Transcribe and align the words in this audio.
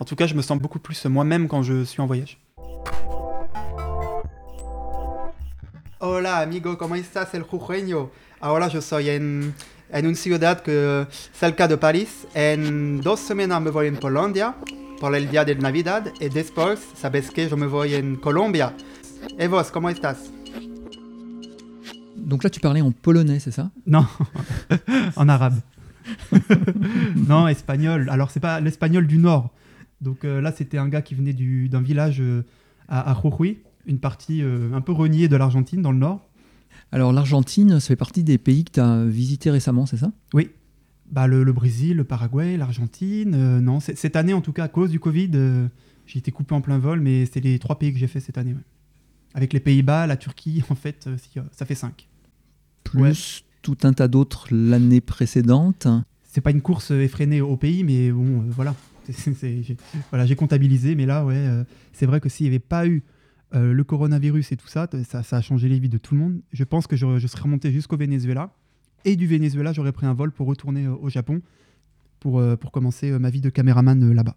En 0.00 0.06
tout 0.06 0.16
cas, 0.16 0.26
je 0.26 0.34
me 0.34 0.40
sens 0.40 0.58
beaucoup 0.58 0.78
plus 0.78 1.04
moi-même 1.04 1.46
quand 1.46 1.62
je 1.62 1.84
suis 1.84 2.00
en 2.00 2.06
voyage. 2.06 2.38
Hola, 5.98 6.38
amigo, 6.38 6.78
¿cómo 6.78 6.94
estás? 6.96 7.34
El 7.34 7.42
jujeño. 7.42 8.10
Ahora 8.40 8.68
yo 8.68 8.80
soy 8.80 9.10
en, 9.10 9.54
en 9.92 10.06
una 10.06 10.16
ciudad 10.16 10.62
que 10.62 11.06
cerca 11.34 11.68
de 11.68 11.76
París. 11.76 12.26
En 12.34 13.02
dos 13.02 13.20
semanas 13.20 13.60
me 13.60 13.70
voy 13.70 13.88
en 13.88 13.96
Colombia 13.96 14.56
por 14.98 15.14
el 15.14 15.30
día 15.30 15.44
de 15.44 15.54
Navidad 15.56 16.10
y 16.18 16.30
después, 16.30 16.80
¿sabes 16.96 17.30
qué? 17.30 17.46
Yo 17.50 17.58
me 17.58 17.66
voy 17.66 17.92
en 17.94 18.16
Colombia. 18.16 18.72
Et 19.38 19.48
vos, 19.50 19.70
¿cómo 19.70 19.90
estás? 19.90 20.32
Donc 22.16 22.42
là, 22.42 22.48
tu 22.48 22.60
parlais 22.60 22.80
en 22.80 22.92
polonais, 22.92 23.38
c'est 23.38 23.50
ça? 23.50 23.70
Non, 23.86 24.06
en 25.16 25.28
arabe. 25.28 25.60
non, 27.16 27.48
espagnol. 27.48 28.08
Alors, 28.08 28.30
c'est 28.30 28.40
pas 28.40 28.60
l'espagnol 28.60 29.06
du 29.06 29.18
Nord. 29.18 29.50
Donc 30.00 30.24
euh, 30.24 30.40
là, 30.40 30.52
c'était 30.52 30.78
un 30.78 30.88
gars 30.88 31.02
qui 31.02 31.14
venait 31.14 31.32
du- 31.32 31.68
d'un 31.68 31.82
village 31.82 32.20
euh, 32.20 32.42
à, 32.88 33.10
à 33.10 33.20
Jujuy, 33.22 33.58
une 33.86 33.98
partie 33.98 34.42
euh, 34.42 34.72
un 34.72 34.80
peu 34.80 34.92
reniée 34.92 35.28
de 35.28 35.36
l'Argentine, 35.36 35.82
dans 35.82 35.92
le 35.92 35.98
Nord. 35.98 36.28
Alors 36.92 37.12
l'Argentine, 37.12 37.78
ça 37.80 37.88
fait 37.88 37.96
partie 37.96 38.24
des 38.24 38.38
pays 38.38 38.64
que 38.64 38.72
tu 38.72 38.80
as 38.80 39.04
visité 39.04 39.50
récemment, 39.50 39.86
c'est 39.86 39.96
ça? 39.98 40.10
Oui. 40.34 40.50
Bah, 41.10 41.26
le, 41.26 41.42
le 41.44 41.52
Brésil, 41.52 41.96
le 41.96 42.04
Paraguay, 42.04 42.56
l'Argentine. 42.56 43.34
euh, 43.34 43.60
non, 43.60 43.80
cette 43.80 44.16
année, 44.16 44.32
en 44.32 44.40
tout 44.40 44.52
cas, 44.52 44.64
à 44.64 44.68
cause 44.68 44.90
du 44.90 45.00
Covid, 45.00 45.30
euh, 45.34 45.66
j'ai 46.06 46.18
été 46.18 46.30
coupé 46.32 46.54
en 46.54 46.60
plein 46.60 46.78
vol, 46.78 47.00
mais 47.00 47.26
c'est 47.26 47.40
les 47.40 47.58
trois 47.58 47.78
pays 47.78 47.92
que 47.92 47.98
j'ai 47.98 48.06
fait 48.06 48.20
cette 48.20 48.38
année. 48.38 48.52
ouais. 48.54 48.60
Avec 49.34 49.52
les 49.52 49.60
Pays-Bas, 49.60 50.06
la 50.06 50.16
Turquie, 50.16 50.62
en 50.70 50.74
fait, 50.74 51.04
euh, 51.06 51.16
si, 51.18 51.38
ça 51.52 51.66
fait 51.66 51.74
cinq. 51.74 52.08
Plus 52.84 53.44
tout 53.62 53.76
un 53.82 53.92
tas 53.92 54.08
d'autres 54.08 54.48
l'année 54.50 55.00
précédente. 55.00 55.86
C'est 56.24 56.40
pas 56.40 56.50
une 56.50 56.62
course 56.62 56.90
effrénée 56.92 57.40
au 57.40 57.56
pays, 57.56 57.84
mais 57.84 58.10
bon, 58.10 58.44
voilà. 58.48 58.74
Voilà, 60.10 60.26
j'ai 60.26 60.36
comptabilisé, 60.36 60.94
mais 60.94 61.06
là, 61.06 61.24
ouais, 61.24 61.34
euh, 61.36 61.64
c'est 61.92 62.06
vrai 62.06 62.20
que 62.20 62.28
s'il 62.28 62.44
n'y 62.44 62.50
avait 62.50 62.58
pas 62.58 62.86
eu 62.86 63.02
euh, 63.54 63.72
le 63.72 63.84
coronavirus 63.84 64.52
et 64.52 64.56
tout 64.56 64.68
ça, 64.68 64.88
ça, 65.04 65.22
ça 65.22 65.36
a 65.38 65.40
changé 65.40 65.68
les 65.68 65.78
vies 65.78 65.88
de 65.88 65.98
tout 65.98 66.14
le 66.14 66.20
monde. 66.20 66.40
Je 66.52 66.64
pense 66.64 66.86
que 66.86 66.96
je, 66.96 67.18
je 67.18 67.26
serais 67.26 67.42
remonté 67.42 67.72
jusqu'au 67.72 67.96
Venezuela. 67.96 68.52
Et 69.04 69.16
du 69.16 69.26
Venezuela, 69.26 69.72
j'aurais 69.72 69.92
pris 69.92 70.06
un 70.06 70.12
vol 70.14 70.30
pour 70.30 70.46
retourner 70.46 70.86
euh, 70.86 70.94
au 70.94 71.08
Japon 71.08 71.40
pour, 72.20 72.42
pour 72.58 72.70
commencer 72.70 73.18
ma 73.18 73.30
vie 73.30 73.40
de 73.40 73.48
caméraman 73.48 74.12
là-bas. 74.12 74.36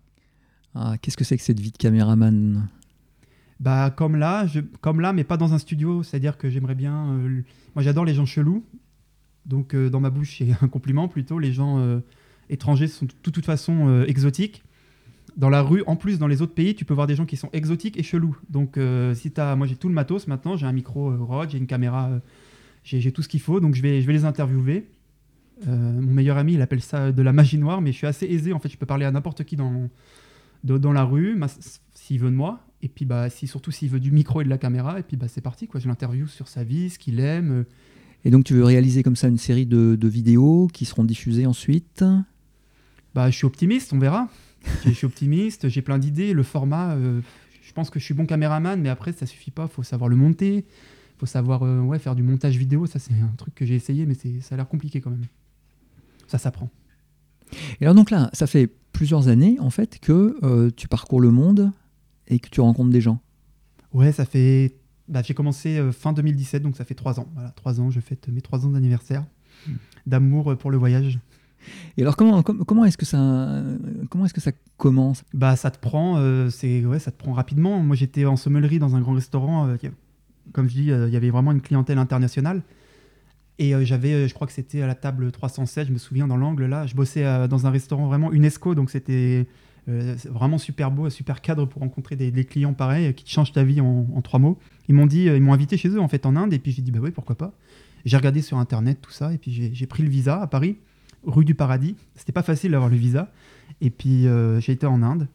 Ah, 0.73 0.95
Qu'est-ce 1.01 1.17
que 1.17 1.25
c'est 1.25 1.35
que 1.35 1.43
cette 1.43 1.59
vie 1.59 1.71
de 1.71 1.77
caméraman? 1.77 2.69
Bah, 3.59 3.89
comme 3.89 4.15
là, 4.15 4.47
je, 4.47 4.61
comme 4.61 5.01
là, 5.01 5.11
mais 5.11 5.25
pas 5.25 5.35
dans 5.35 5.53
un 5.53 5.57
studio. 5.57 6.01
C'est-à-dire 6.01 6.37
que 6.37 6.49
j'aimerais 6.49 6.75
bien. 6.75 7.09
euh, 7.09 7.41
moi, 7.75 7.83
j'adore 7.83 8.05
les 8.05 8.13
gens 8.13 8.25
chelous. 8.25 8.63
Donc, 9.45 9.75
dans 9.75 9.99
ma 9.99 10.09
bouche, 10.09 10.37
c'est 10.37 10.51
un 10.61 10.69
compliment 10.69 11.09
plutôt. 11.09 11.37
Les 11.39 11.51
gens 11.51 11.77
étrangers 12.49 12.87
sont 12.87 13.05
de 13.05 13.11
toute, 13.31 13.45
façon 13.45 13.87
euh, 13.87 14.05
exotiques. 14.05 14.63
Dans 15.37 15.49
la 15.49 15.61
rue, 15.61 15.83
en 15.87 15.95
plus, 15.95 16.19
dans 16.19 16.27
les 16.27 16.41
autres 16.41 16.53
pays, 16.53 16.75
tu 16.75 16.85
peux 16.85 16.93
voir 16.93 17.07
des 17.07 17.15
gens 17.15 17.25
qui 17.25 17.37
sont 17.37 17.49
exotiques 17.53 17.97
et 17.97 18.03
chelous. 18.03 18.37
Donc, 18.49 18.77
euh, 18.77 19.15
si 19.15 19.31
t'as, 19.31 19.55
moi, 19.55 19.65
j'ai 19.65 19.75
tout 19.75 19.87
le 19.87 19.93
matos 19.93 20.27
maintenant. 20.27 20.55
J'ai 20.57 20.67
un 20.67 20.71
micro 20.71 21.09
euh, 21.09 21.17
Rode, 21.17 21.49
j'ai 21.49 21.57
une 21.57 21.67
caméra, 21.67 22.11
j'ai, 22.83 23.11
tout 23.11 23.23
ce 23.23 23.29
qu'il 23.29 23.39
faut. 23.39 23.59
Donc, 23.59 23.73
je 23.73 23.81
vais, 23.81 24.01
je 24.01 24.07
vais 24.07 24.13
les 24.13 24.25
interviewer. 24.25 24.87
Mon 25.65 26.13
meilleur 26.13 26.37
ami, 26.37 26.55
il 26.55 26.61
appelle 26.61 26.81
ça 26.81 27.13
de 27.13 27.21
la 27.21 27.31
magie 27.31 27.57
noire, 27.57 27.79
mais 27.79 27.93
je 27.93 27.97
suis 27.97 28.07
assez 28.07 28.25
aisé. 28.25 28.51
En 28.51 28.59
fait, 28.59 28.67
je 28.67 28.77
peux 28.77 28.85
parler 28.85 29.05
à 29.05 29.11
n'importe 29.11 29.45
qui 29.45 29.55
dans, 29.55 29.89
dans 30.63 30.91
la 30.91 31.05
rue, 31.05 31.39
s'il 31.93 32.19
veut 32.19 32.29
de 32.29 32.35
moi. 32.35 32.59
Et 32.81 32.89
puis, 32.89 33.05
bah, 33.05 33.29
si, 33.29 33.47
surtout 33.47 33.71
s'il 33.71 33.89
veut 33.89 34.01
du 34.01 34.11
micro 34.11 34.41
et 34.41 34.43
de 34.43 34.49
la 34.49 34.57
caméra. 34.57 34.99
Et 34.99 35.03
puis, 35.03 35.15
bah, 35.15 35.29
c'est 35.29 35.41
parti. 35.41 35.67
Quoi. 35.67 35.79
Je 35.79 35.87
l'interview 35.87 36.27
sur 36.27 36.49
sa 36.49 36.65
vie, 36.65 36.89
ce 36.89 36.99
qu'il 36.99 37.19
aime. 37.21 37.65
Et 38.25 38.31
donc 38.31 38.45
tu 38.45 38.53
veux 38.53 38.63
réaliser 38.63 39.03
comme 39.03 39.15
ça 39.15 39.27
une 39.27 39.37
série 39.37 39.65
de 39.65 40.07
vidéos 40.07 40.67
qui 40.71 40.85
seront 40.85 41.03
diffusées 41.03 41.45
ensuite? 41.45 42.03
Bah, 43.15 43.29
je 43.29 43.35
suis 43.35 43.45
optimiste, 43.45 43.93
on 43.93 43.99
verra. 43.99 44.27
je 44.85 44.91
suis 44.91 45.05
optimiste, 45.05 45.69
j'ai 45.69 45.81
plein 45.81 45.97
d'idées. 45.99 46.33
Le 46.33 46.43
format, 46.43 46.93
euh, 46.95 47.21
je 47.61 47.73
pense 47.73 47.89
que 47.89 47.99
je 47.99 48.05
suis 48.05 48.13
bon 48.13 48.25
caméraman, 48.25 48.79
mais 48.81 48.89
après, 48.89 49.11
ça 49.13 49.25
suffit 49.25 49.51
pas. 49.51 49.67
faut 49.67 49.83
savoir 49.83 50.09
le 50.09 50.15
monter. 50.15 50.65
faut 51.19 51.25
savoir 51.25 51.63
euh, 51.63 51.79
ouais, 51.81 51.99
faire 51.99 52.15
du 52.15 52.23
montage 52.23 52.57
vidéo. 52.57 52.85
Ça, 52.85 52.99
c'est 52.99 53.13
un 53.13 53.33
truc 53.37 53.53
que 53.55 53.65
j'ai 53.65 53.75
essayé, 53.75 54.05
mais 54.05 54.13
c'est- 54.15 54.41
ça 54.41 54.55
a 54.55 54.57
l'air 54.57 54.67
compliqué 54.67 54.99
quand 54.99 55.11
même. 55.11 55.25
Ça 56.27 56.37
s'apprend. 56.37 56.69
Et 57.79 57.85
alors 57.85 57.93
donc 57.95 58.09
là, 58.09 58.29
ça 58.33 58.47
fait 58.47 58.67
plusieurs 58.93 59.27
années 59.27 59.57
en 59.59 59.69
fait 59.69 59.99
que 59.99 60.37
euh, 60.43 60.71
tu 60.75 60.87
parcours 60.87 61.21
le 61.21 61.29
monde 61.29 61.71
et 62.27 62.39
que 62.39 62.49
tu 62.49 62.61
rencontres 62.61 62.89
des 62.89 63.01
gens. 63.01 63.19
Ouais, 63.93 64.11
ça 64.11 64.25
fait. 64.25 64.75
Bah, 65.07 65.21
j'ai 65.23 65.33
commencé 65.35 65.79
fin 65.91 66.13
2017, 66.13 66.63
donc 66.63 66.75
ça 66.77 66.83
fait 66.85 66.95
trois 66.95 67.19
ans. 67.19 67.27
Voilà, 67.35 67.51
trois 67.51 67.79
ans, 67.79 67.91
je 67.91 67.99
fête 67.99 68.27
mes 68.29 68.41
trois 68.41 68.65
ans 68.65 68.69
d'anniversaire 68.69 69.25
d'amour 70.07 70.51
euh, 70.51 70.55
pour 70.55 70.71
le 70.71 70.77
voyage. 70.77 71.19
Et 71.97 72.01
alors 72.01 72.15
comment, 72.15 72.41
com- 72.43 72.63
comment 72.65 72.85
est-ce 72.85 72.97
que 72.97 73.05
ça 73.05 73.63
comment 74.09 74.25
est-ce 74.25 74.33
que 74.33 74.41
ça 74.41 74.51
commence? 74.77 75.23
Bah, 75.33 75.55
ça 75.55 75.71
te 75.71 75.79
prend, 75.79 76.17
euh, 76.17 76.49
c'est 76.49 76.85
ouais, 76.85 76.99
ça 76.99 77.11
te 77.11 77.17
prend 77.17 77.33
rapidement. 77.33 77.79
Moi, 77.79 77.95
j'étais 77.95 78.25
en 78.25 78.35
sommellerie 78.35 78.79
dans 78.79 78.95
un 78.95 79.01
grand 79.01 79.13
restaurant. 79.13 79.67
euh, 79.67 79.77
comme 80.51 80.67
je 80.67 80.73
dis, 80.73 80.91
euh, 80.91 81.07
il 81.07 81.13
y 81.13 81.17
avait 81.17 81.29
vraiment 81.29 81.51
une 81.51 81.61
clientèle 81.61 81.97
internationale. 81.97 82.61
Et 83.59 83.73
j'avais, 83.85 84.27
je 84.27 84.33
crois 84.33 84.47
que 84.47 84.53
c'était 84.53 84.81
à 84.81 84.87
la 84.87 84.95
table 84.95 85.31
307, 85.31 85.87
je 85.87 85.93
me 85.93 85.99
souviens 85.99 86.27
dans 86.27 86.37
l'angle 86.37 86.65
là. 86.65 86.87
Je 86.87 86.95
bossais 86.95 87.47
dans 87.47 87.67
un 87.67 87.69
restaurant 87.69 88.07
vraiment 88.07 88.31
UNESCO, 88.31 88.73
donc 88.73 88.89
c'était 88.89 89.47
vraiment 89.87 90.57
super 90.57 90.89
beau, 90.89 91.11
super 91.11 91.39
cadre 91.39 91.65
pour 91.65 91.83
rencontrer 91.83 92.15
des, 92.15 92.45
clients 92.45 92.73
pareils 92.73 93.13
qui 93.13 93.23
te 93.23 93.29
changent 93.29 93.51
ta 93.51 93.63
vie 93.63 93.79
en, 93.79 94.07
en 94.11 94.21
trois 94.23 94.39
mots. 94.39 94.57
Ils 94.89 94.95
m'ont 94.95 95.05
dit, 95.05 95.25
ils 95.25 95.39
m'ont 95.39 95.53
invité 95.53 95.77
chez 95.77 95.89
eux 95.89 96.01
en 96.01 96.07
fait 96.07 96.25
en 96.25 96.35
Inde, 96.35 96.51
et 96.51 96.57
puis 96.57 96.71
j'ai 96.71 96.81
dit 96.81 96.89
bah 96.89 96.99
oui 96.99 97.11
pourquoi 97.11 97.35
pas. 97.37 97.53
J'ai 98.05 98.17
regardé 98.17 98.41
sur 98.41 98.57
internet 98.57 98.99
tout 99.01 99.11
ça, 99.11 99.31
et 99.33 99.37
puis 99.37 99.71
j'ai 99.73 99.87
pris 99.87 100.01
le 100.01 100.09
visa 100.09 100.41
à 100.41 100.47
Paris, 100.47 100.77
rue 101.25 101.45
du 101.45 101.55
Paradis. 101.55 101.95
C'était 102.15 102.31
pas 102.31 102.43
facile 102.43 102.71
d'avoir 102.71 102.89
le 102.89 102.95
visa, 102.97 103.31
et 103.81 103.89
puis 103.89 104.27
euh, 104.27 104.59
j'ai 104.59 104.71
été 104.73 104.85
en 104.85 105.01
Inde. 105.03 105.27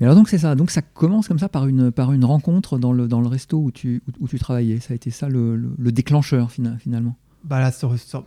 Mais 0.00 0.06
alors 0.06 0.16
donc 0.16 0.28
c'est 0.30 0.38
ça, 0.38 0.54
donc 0.54 0.70
ça 0.70 0.80
commence 0.82 1.28
comme 1.28 1.38
ça 1.38 1.48
par 1.50 1.66
une, 1.66 1.90
par 1.92 2.12
une 2.12 2.24
rencontre 2.24 2.78
dans 2.78 2.92
le, 2.92 3.06
dans 3.06 3.20
le 3.20 3.26
resto 3.28 3.58
où 3.58 3.70
tu, 3.70 4.02
où, 4.08 4.24
où 4.24 4.28
tu 4.28 4.38
travaillais. 4.38 4.80
Ça 4.80 4.92
a 4.92 4.96
été 4.96 5.10
ça 5.10 5.28
le, 5.28 5.56
le- 5.56 5.72
le 5.78 5.92
déclencheur 5.92 6.50
fina- 6.50 6.78
finalement. 6.78 7.16
Bah 7.44 7.60
là, 7.60 7.70
ça 7.70 7.86
aurait, 7.86 7.98
ça- 7.98 8.24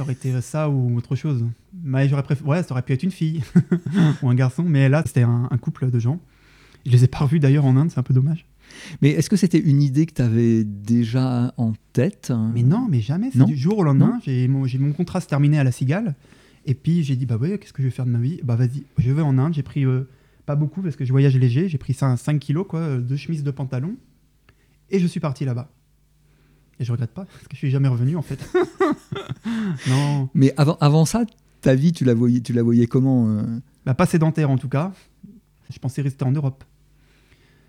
aurait 0.00 0.12
été 0.12 0.38
ça 0.42 0.68
ou 0.68 0.96
autre 0.96 1.16
chose. 1.16 1.44
Mais 1.82 2.08
j'aurais 2.08 2.22
préféré, 2.24 2.48
ouais, 2.48 2.62
ça 2.62 2.72
aurait 2.72 2.82
pu 2.82 2.92
être 2.92 3.02
une 3.04 3.10
fille 3.10 3.42
ou 4.22 4.28
un 4.28 4.34
garçon, 4.34 4.64
mais 4.64 4.88
là, 4.88 5.02
c'était 5.06 5.22
un, 5.22 5.48
un 5.50 5.56
couple 5.58 5.90
de 5.90 5.98
gens. 5.98 6.18
Je 6.84 6.90
les 6.90 7.04
ai 7.04 7.08
pas 7.08 7.18
revus 7.18 7.40
d'ailleurs 7.40 7.64
en 7.66 7.76
Inde, 7.76 7.90
c'est 7.90 7.98
un 8.00 8.02
peu 8.02 8.14
dommage. 8.14 8.46
Mais 9.02 9.10
est-ce 9.10 9.28
que 9.30 9.36
c'était 9.36 9.58
une 9.58 9.82
idée 9.82 10.06
que 10.06 10.14
tu 10.14 10.22
avais 10.22 10.64
déjà 10.64 11.52
en 11.56 11.72
tête? 11.92 12.32
Mais 12.54 12.62
non, 12.62 12.86
mais 12.90 13.00
jamais. 13.00 13.30
C'est 13.32 13.38
du 13.46 13.56
jour 13.56 13.78
au 13.78 13.82
lendemain. 13.82 14.18
J'ai 14.24 14.46
mon, 14.48 14.64
j'ai 14.66 14.78
mon 14.78 14.92
contrat 14.92 15.20
se 15.20 15.26
terminé 15.26 15.58
à 15.58 15.64
la 15.64 15.72
Cigale. 15.72 16.14
Et 16.66 16.74
puis 16.74 17.02
j'ai 17.02 17.16
dit, 17.16 17.26
bah 17.26 17.36
ouais, 17.36 17.58
qu'est-ce 17.58 17.72
que 17.72 17.82
je 17.82 17.88
vais 17.88 17.94
faire 17.94 18.06
de 18.06 18.10
ma 18.10 18.18
vie? 18.18 18.40
Bah 18.42 18.56
vas-y, 18.56 18.84
je 18.98 19.10
vais 19.12 19.22
en 19.22 19.38
Inde. 19.38 19.54
J'ai 19.54 19.62
pris 19.62 19.84
euh, 19.84 20.08
pas 20.46 20.56
beaucoup 20.56 20.82
parce 20.82 20.96
que 20.96 21.04
je 21.04 21.12
voyage 21.12 21.36
léger. 21.36 21.68
J'ai 21.68 21.78
pris 21.78 21.94
5, 21.94 22.16
5 22.16 22.38
kilos, 22.38 22.66
quoi, 22.68 22.80
euh, 22.80 22.98
deux 22.98 23.16
chemises, 23.16 23.42
deux 23.42 23.52
pantalons. 23.52 23.96
Et 24.90 24.98
je 24.98 25.06
suis 25.06 25.20
parti 25.20 25.44
là-bas. 25.44 25.70
Et 26.78 26.84
je 26.84 26.92
regrette 26.92 27.12
pas 27.12 27.24
parce 27.24 27.42
que 27.46 27.52
je 27.54 27.58
suis 27.58 27.70
jamais 27.70 27.88
revenu 27.88 28.16
en 28.16 28.22
fait. 28.22 28.38
non. 29.88 30.28
Mais 30.34 30.52
avant, 30.56 30.76
avant 30.80 31.04
ça, 31.04 31.24
ta 31.60 31.74
vie, 31.74 31.92
tu 31.92 32.04
la 32.04 32.14
voyais, 32.14 32.40
tu 32.40 32.52
la 32.52 32.62
voyais 32.62 32.86
comment 32.86 33.28
euh? 33.28 33.42
Bah, 33.84 33.94
pas 33.94 34.06
sédentaire 34.06 34.50
en 34.50 34.58
tout 34.58 34.68
cas. 34.68 34.92
Je 35.70 35.78
pensais 35.78 36.02
rester 36.02 36.24
en 36.24 36.32
Europe. 36.32 36.64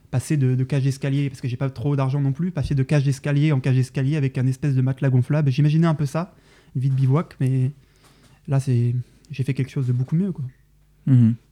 Passer 0.10 0.36
de, 0.36 0.56
de 0.56 0.64
cage 0.64 0.84
d'escalier, 0.84 1.30
parce 1.30 1.40
que 1.40 1.48
j'ai 1.48 1.58
pas 1.58 1.70
trop 1.70 1.96
d'argent 1.96 2.20
non 2.20 2.34
plus, 2.34 2.52
passer 2.52 2.76
de 2.76 2.84
cage 2.84 3.04
d'escalier 3.04 3.54
en 3.54 3.62
cage 3.62 3.76
d'escalier 3.76 4.18
avec 4.18 4.38
un 4.38 4.48
espèce 4.48 4.76
de 4.76 4.82
matelas 4.82 5.10
gonflable. 5.10 5.50
J'imaginais 5.52 5.88
un 5.88 5.96
peu 5.96 6.06
ça, 6.06 6.34
une 6.76 6.82
vie 6.82 6.90
de 6.90 6.96
bivouac, 6.96 7.36
mais 7.40 7.72
là 8.48 8.60
c'est 8.60 8.96
j'ai 9.30 9.44
fait 9.44 9.54
quelque 9.54 9.70
chose 9.72 9.88
de 9.88 9.94
beaucoup 9.94 10.16
mieux. 10.16 10.32
Quoi. 10.32 10.46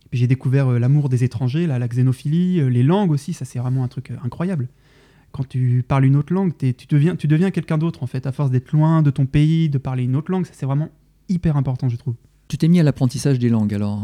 Puis 0.09 0.19
j'ai 0.19 0.27
découvert 0.27 0.67
euh, 0.67 0.79
l'amour 0.79 1.07
des 1.09 1.23
étrangers, 1.23 1.67
la, 1.67 1.79
la 1.79 1.87
xénophilie, 1.87 2.59
euh, 2.61 2.67
les 2.69 2.83
langues 2.83 3.11
aussi, 3.11 3.33
ça 3.33 3.45
c'est 3.45 3.59
vraiment 3.59 3.83
un 3.83 3.87
truc 3.87 4.11
euh, 4.11 4.15
incroyable. 4.23 4.67
Quand 5.31 5.47
tu 5.47 5.83
parles 5.87 6.05
une 6.05 6.15
autre 6.15 6.33
langue, 6.33 6.53
tu 6.57 6.73
deviens, 6.89 7.15
tu 7.15 7.27
deviens 7.27 7.51
quelqu'un 7.51 7.77
d'autre 7.77 8.01
en 8.03 8.07
fait, 8.07 8.25
à 8.25 8.31
force 8.31 8.49
d'être 8.49 8.71
loin 8.71 9.01
de 9.03 9.11
ton 9.11 9.25
pays, 9.27 9.69
de 9.69 9.77
parler 9.77 10.03
une 10.03 10.15
autre 10.15 10.31
langue, 10.31 10.45
ça 10.45 10.53
c'est 10.55 10.65
vraiment 10.65 10.89
hyper 11.29 11.55
important 11.57 11.87
je 11.89 11.95
trouve. 11.97 12.15
Tu 12.47 12.57
t'es 12.57 12.67
mis 12.67 12.79
à 12.79 12.83
l'apprentissage 12.83 13.37
des 13.39 13.49
langues 13.49 13.73
alors 13.73 14.01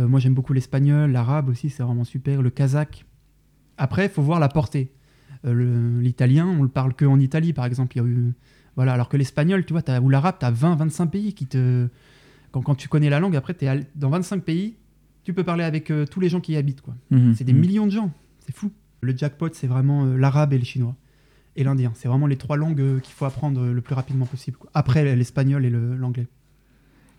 Euh, 0.00 0.08
moi, 0.08 0.18
j'aime 0.18 0.34
beaucoup 0.34 0.52
l'espagnol, 0.52 1.12
l'arabe 1.12 1.48
aussi, 1.48 1.70
c'est 1.70 1.82
vraiment 1.84 2.02
super. 2.04 2.42
Le 2.42 2.50
kazakh. 2.50 3.04
Après, 3.76 4.06
il 4.06 4.10
faut 4.10 4.22
voir 4.22 4.40
la 4.40 4.48
portée. 4.48 4.90
Euh, 5.44 6.00
L'italien, 6.00 6.46
on 6.48 6.62
le 6.64 6.68
parle 6.68 6.94
que 6.94 7.04
en 7.04 7.20
Italie, 7.20 7.52
par 7.52 7.64
exemple. 7.64 7.96
Il 7.96 8.00
y 8.00 8.04
a 8.04 8.08
eu- 8.08 8.34
Voilà, 8.76 8.92
alors 8.92 9.08
que 9.08 9.16
l'espagnol, 9.16 9.64
tu 9.64 9.72
vois, 9.72 9.82
t'as- 9.82 10.00
ou 10.00 10.08
l'arabe, 10.08 10.36
tu 10.40 10.46
as 10.46 10.50
20, 10.50 10.74
25 10.76 11.06
pays 11.06 11.32
qui 11.34 11.46
te. 11.46 11.88
Quand, 12.52 12.62
quand 12.62 12.74
tu 12.74 12.88
connais 12.88 13.10
la 13.10 13.20
langue, 13.20 13.36
après, 13.36 13.54
tu 13.54 13.64
es 13.64 13.86
dans 13.94 14.10
25 14.10 14.42
pays, 14.42 14.76
tu 15.24 15.32
peux 15.32 15.44
parler 15.44 15.64
avec 15.64 15.90
euh, 15.90 16.06
tous 16.06 16.20
les 16.20 16.28
gens 16.28 16.40
qui 16.40 16.52
y 16.52 16.56
habitent. 16.56 16.80
quoi. 16.82 16.94
Mhm. 17.10 17.34
C'est 17.34 17.44
des 17.44 17.52
Mhm. 17.52 17.60
millions 17.60 17.86
de 17.86 17.90
gens. 17.92 18.10
C'est 18.46 18.54
fou. 18.54 18.70
Le 19.00 19.16
jackpot, 19.16 19.48
c'est 19.52 19.66
vraiment 19.66 20.04
euh, 20.06 20.16
l'arabe 20.16 20.52
et 20.52 20.58
le 20.58 20.64
chinois. 20.64 20.94
Et 21.56 21.62
l'indien. 21.64 21.92
C'est 21.94 22.08
vraiment 22.08 22.26
les 22.26 22.36
trois 22.36 22.56
langues 22.56 22.80
euh, 22.80 22.98
qu'il 23.00 23.14
faut 23.14 23.24
apprendre 23.26 23.64
le 23.64 23.80
plus 23.80 23.94
rapidement 23.94 24.26
possible. 24.26 24.56
quoi. 24.56 24.70
Après, 24.74 25.14
l'espagnol 25.16 25.64
et 25.64 25.70
le- 25.70 25.96
l'anglais. 25.96 26.26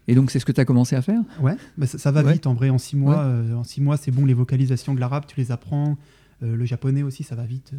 Et 0.08 0.14
donc 0.16 0.30
c'est 0.30 0.40
ce 0.40 0.46
que 0.46 0.52
tu 0.52 0.62
as 0.62 0.66
commencé 0.66 0.96
à 0.96 1.02
faire? 1.02 1.22
Ouais, 1.42 1.56
bah, 1.78 1.88
ça, 1.88 1.98
ça 1.98 2.12
va 2.12 2.22
Ouais. 2.24 2.34
vite 2.34 2.46
en 2.48 2.54
vrai. 2.54 2.70
En 2.70 2.78
six 2.78 2.96
mois, 2.96 3.26
en 3.56 3.64
six 3.64 3.82
mois, 3.82 3.98
c'est 3.98 4.12
bon. 4.12 4.26
Les 4.26 4.34
vocalisations 4.36 4.94
de 4.94 5.00
l'arabe, 5.00 5.24
tu 5.28 5.40
les 5.40 5.52
apprends. 5.52 5.98
Le 6.42 6.64
japonais 6.66 7.02
aussi, 7.02 7.24
ça 7.24 7.34
va 7.36 7.44
vite. 7.46 7.72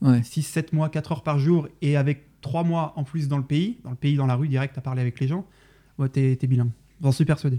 Ouais. 0.00 0.22
6, 0.22 0.42
7 0.42 0.72
mois, 0.72 0.88
4 0.88 1.12
heures 1.12 1.22
par 1.22 1.38
jour, 1.38 1.68
et 1.82 1.96
avec 1.96 2.27
3 2.40 2.64
mois 2.64 2.92
en 2.96 3.04
plus 3.04 3.28
dans 3.28 3.38
le 3.38 3.44
pays, 3.44 3.78
dans 3.84 3.90
le 3.90 3.96
pays, 3.96 4.16
dans 4.16 4.26
la 4.26 4.34
rue, 4.36 4.48
direct 4.48 4.76
à 4.78 4.80
parler 4.80 5.00
avec 5.02 5.18
les 5.20 5.28
gens, 5.28 5.44
ouais, 5.98 6.08
t'es 6.08 6.36
t'es 6.36 6.46
bilingue. 6.46 6.70
J'en 7.02 7.12
suis 7.12 7.24
persuadé. 7.24 7.58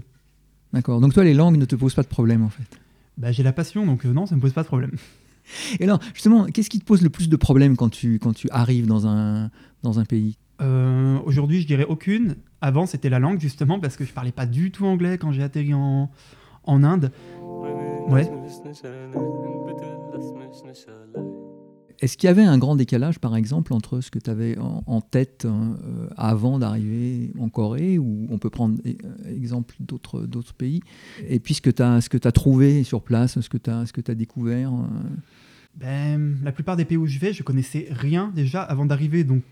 D'accord. 0.72 1.00
Donc 1.00 1.12
toi, 1.14 1.24
les 1.24 1.34
langues 1.34 1.56
ne 1.56 1.64
te 1.64 1.74
posent 1.76 1.94
pas 1.94 2.02
de 2.02 2.08
problème 2.08 2.42
en 2.42 2.48
fait. 2.50 2.78
bah, 3.18 3.32
J'ai 3.32 3.42
la 3.42 3.52
passion, 3.52 3.86
donc 3.86 4.04
non, 4.04 4.26
ça 4.26 4.36
me 4.36 4.40
pose 4.40 4.52
pas 4.52 4.62
de 4.62 4.68
problème. 4.68 4.92
Et 5.80 5.84
alors, 5.84 5.98
justement, 6.14 6.44
qu'est-ce 6.46 6.70
qui 6.70 6.78
te 6.78 6.84
pose 6.84 7.02
le 7.02 7.10
plus 7.10 7.28
de 7.28 7.36
problèmes 7.36 7.76
quand 7.76 7.88
tu, 7.88 8.18
quand 8.20 8.32
tu 8.32 8.48
arrives 8.50 8.86
dans 8.86 9.06
un, 9.06 9.50
dans 9.82 9.98
un 9.98 10.04
pays? 10.04 10.36
Aujourd'hui, 11.24 11.62
je 11.62 11.66
dirais 11.66 11.86
aucune. 11.88 12.36
Avant, 12.60 12.84
c'était 12.86 13.08
la 13.08 13.18
langue, 13.18 13.40
justement, 13.40 13.80
parce 13.80 13.96
que 13.96 14.04
je 14.04 14.12
parlais 14.12 14.30
pas 14.32 14.44
du 14.46 14.70
tout 14.70 14.84
anglais 14.84 15.16
quand 15.16 15.32
j'ai 15.32 15.42
atterri 15.42 15.72
en, 15.72 16.10
en 16.64 16.82
Inde. 16.84 17.10
Ouais. 18.08 18.30
Est-ce 22.00 22.16
qu'il 22.16 22.28
y 22.28 22.30
avait 22.30 22.42
un 22.42 22.56
grand 22.56 22.76
décalage, 22.76 23.18
par 23.18 23.36
exemple, 23.36 23.74
entre 23.74 24.00
ce 24.00 24.10
que 24.10 24.18
tu 24.18 24.30
avais 24.30 24.56
en, 24.58 25.00
tête 25.02 25.44
euh, 25.44 26.08
avant 26.16 26.58
d'arriver 26.58 27.30
en 27.38 27.50
Corée, 27.50 27.98
ou 27.98 28.26
on 28.30 28.38
peut 28.38 28.48
prendre 28.48 28.78
euh, 28.86 29.36
exemple 29.36 29.74
d'autres, 29.80 30.54
pays, 30.54 30.80
et 31.28 31.40
puis 31.40 31.54
ce 31.54 31.60
que 31.60 31.68
tu 31.70 31.82
as, 31.82 32.32
trouvé 32.32 32.84
sur 32.84 33.02
place, 33.02 33.38
ce 33.38 33.48
que 33.48 33.58
tu 33.58 33.70
as, 33.70 34.14
découvert 34.14 34.72
euh? 34.72 34.86
ben, 35.78 36.38
La 36.42 36.52
plupart 36.52 36.76
des 36.76 36.86
pays 36.86 36.96
où 36.96 37.06
je 37.06 37.18
vais, 37.18 37.34
je 37.34 37.42
connaissais 37.42 37.88
rien 37.90 38.32
déjà 38.34 38.62
avant 38.62 38.86
d'arriver. 38.86 39.22
Donc... 39.22 39.42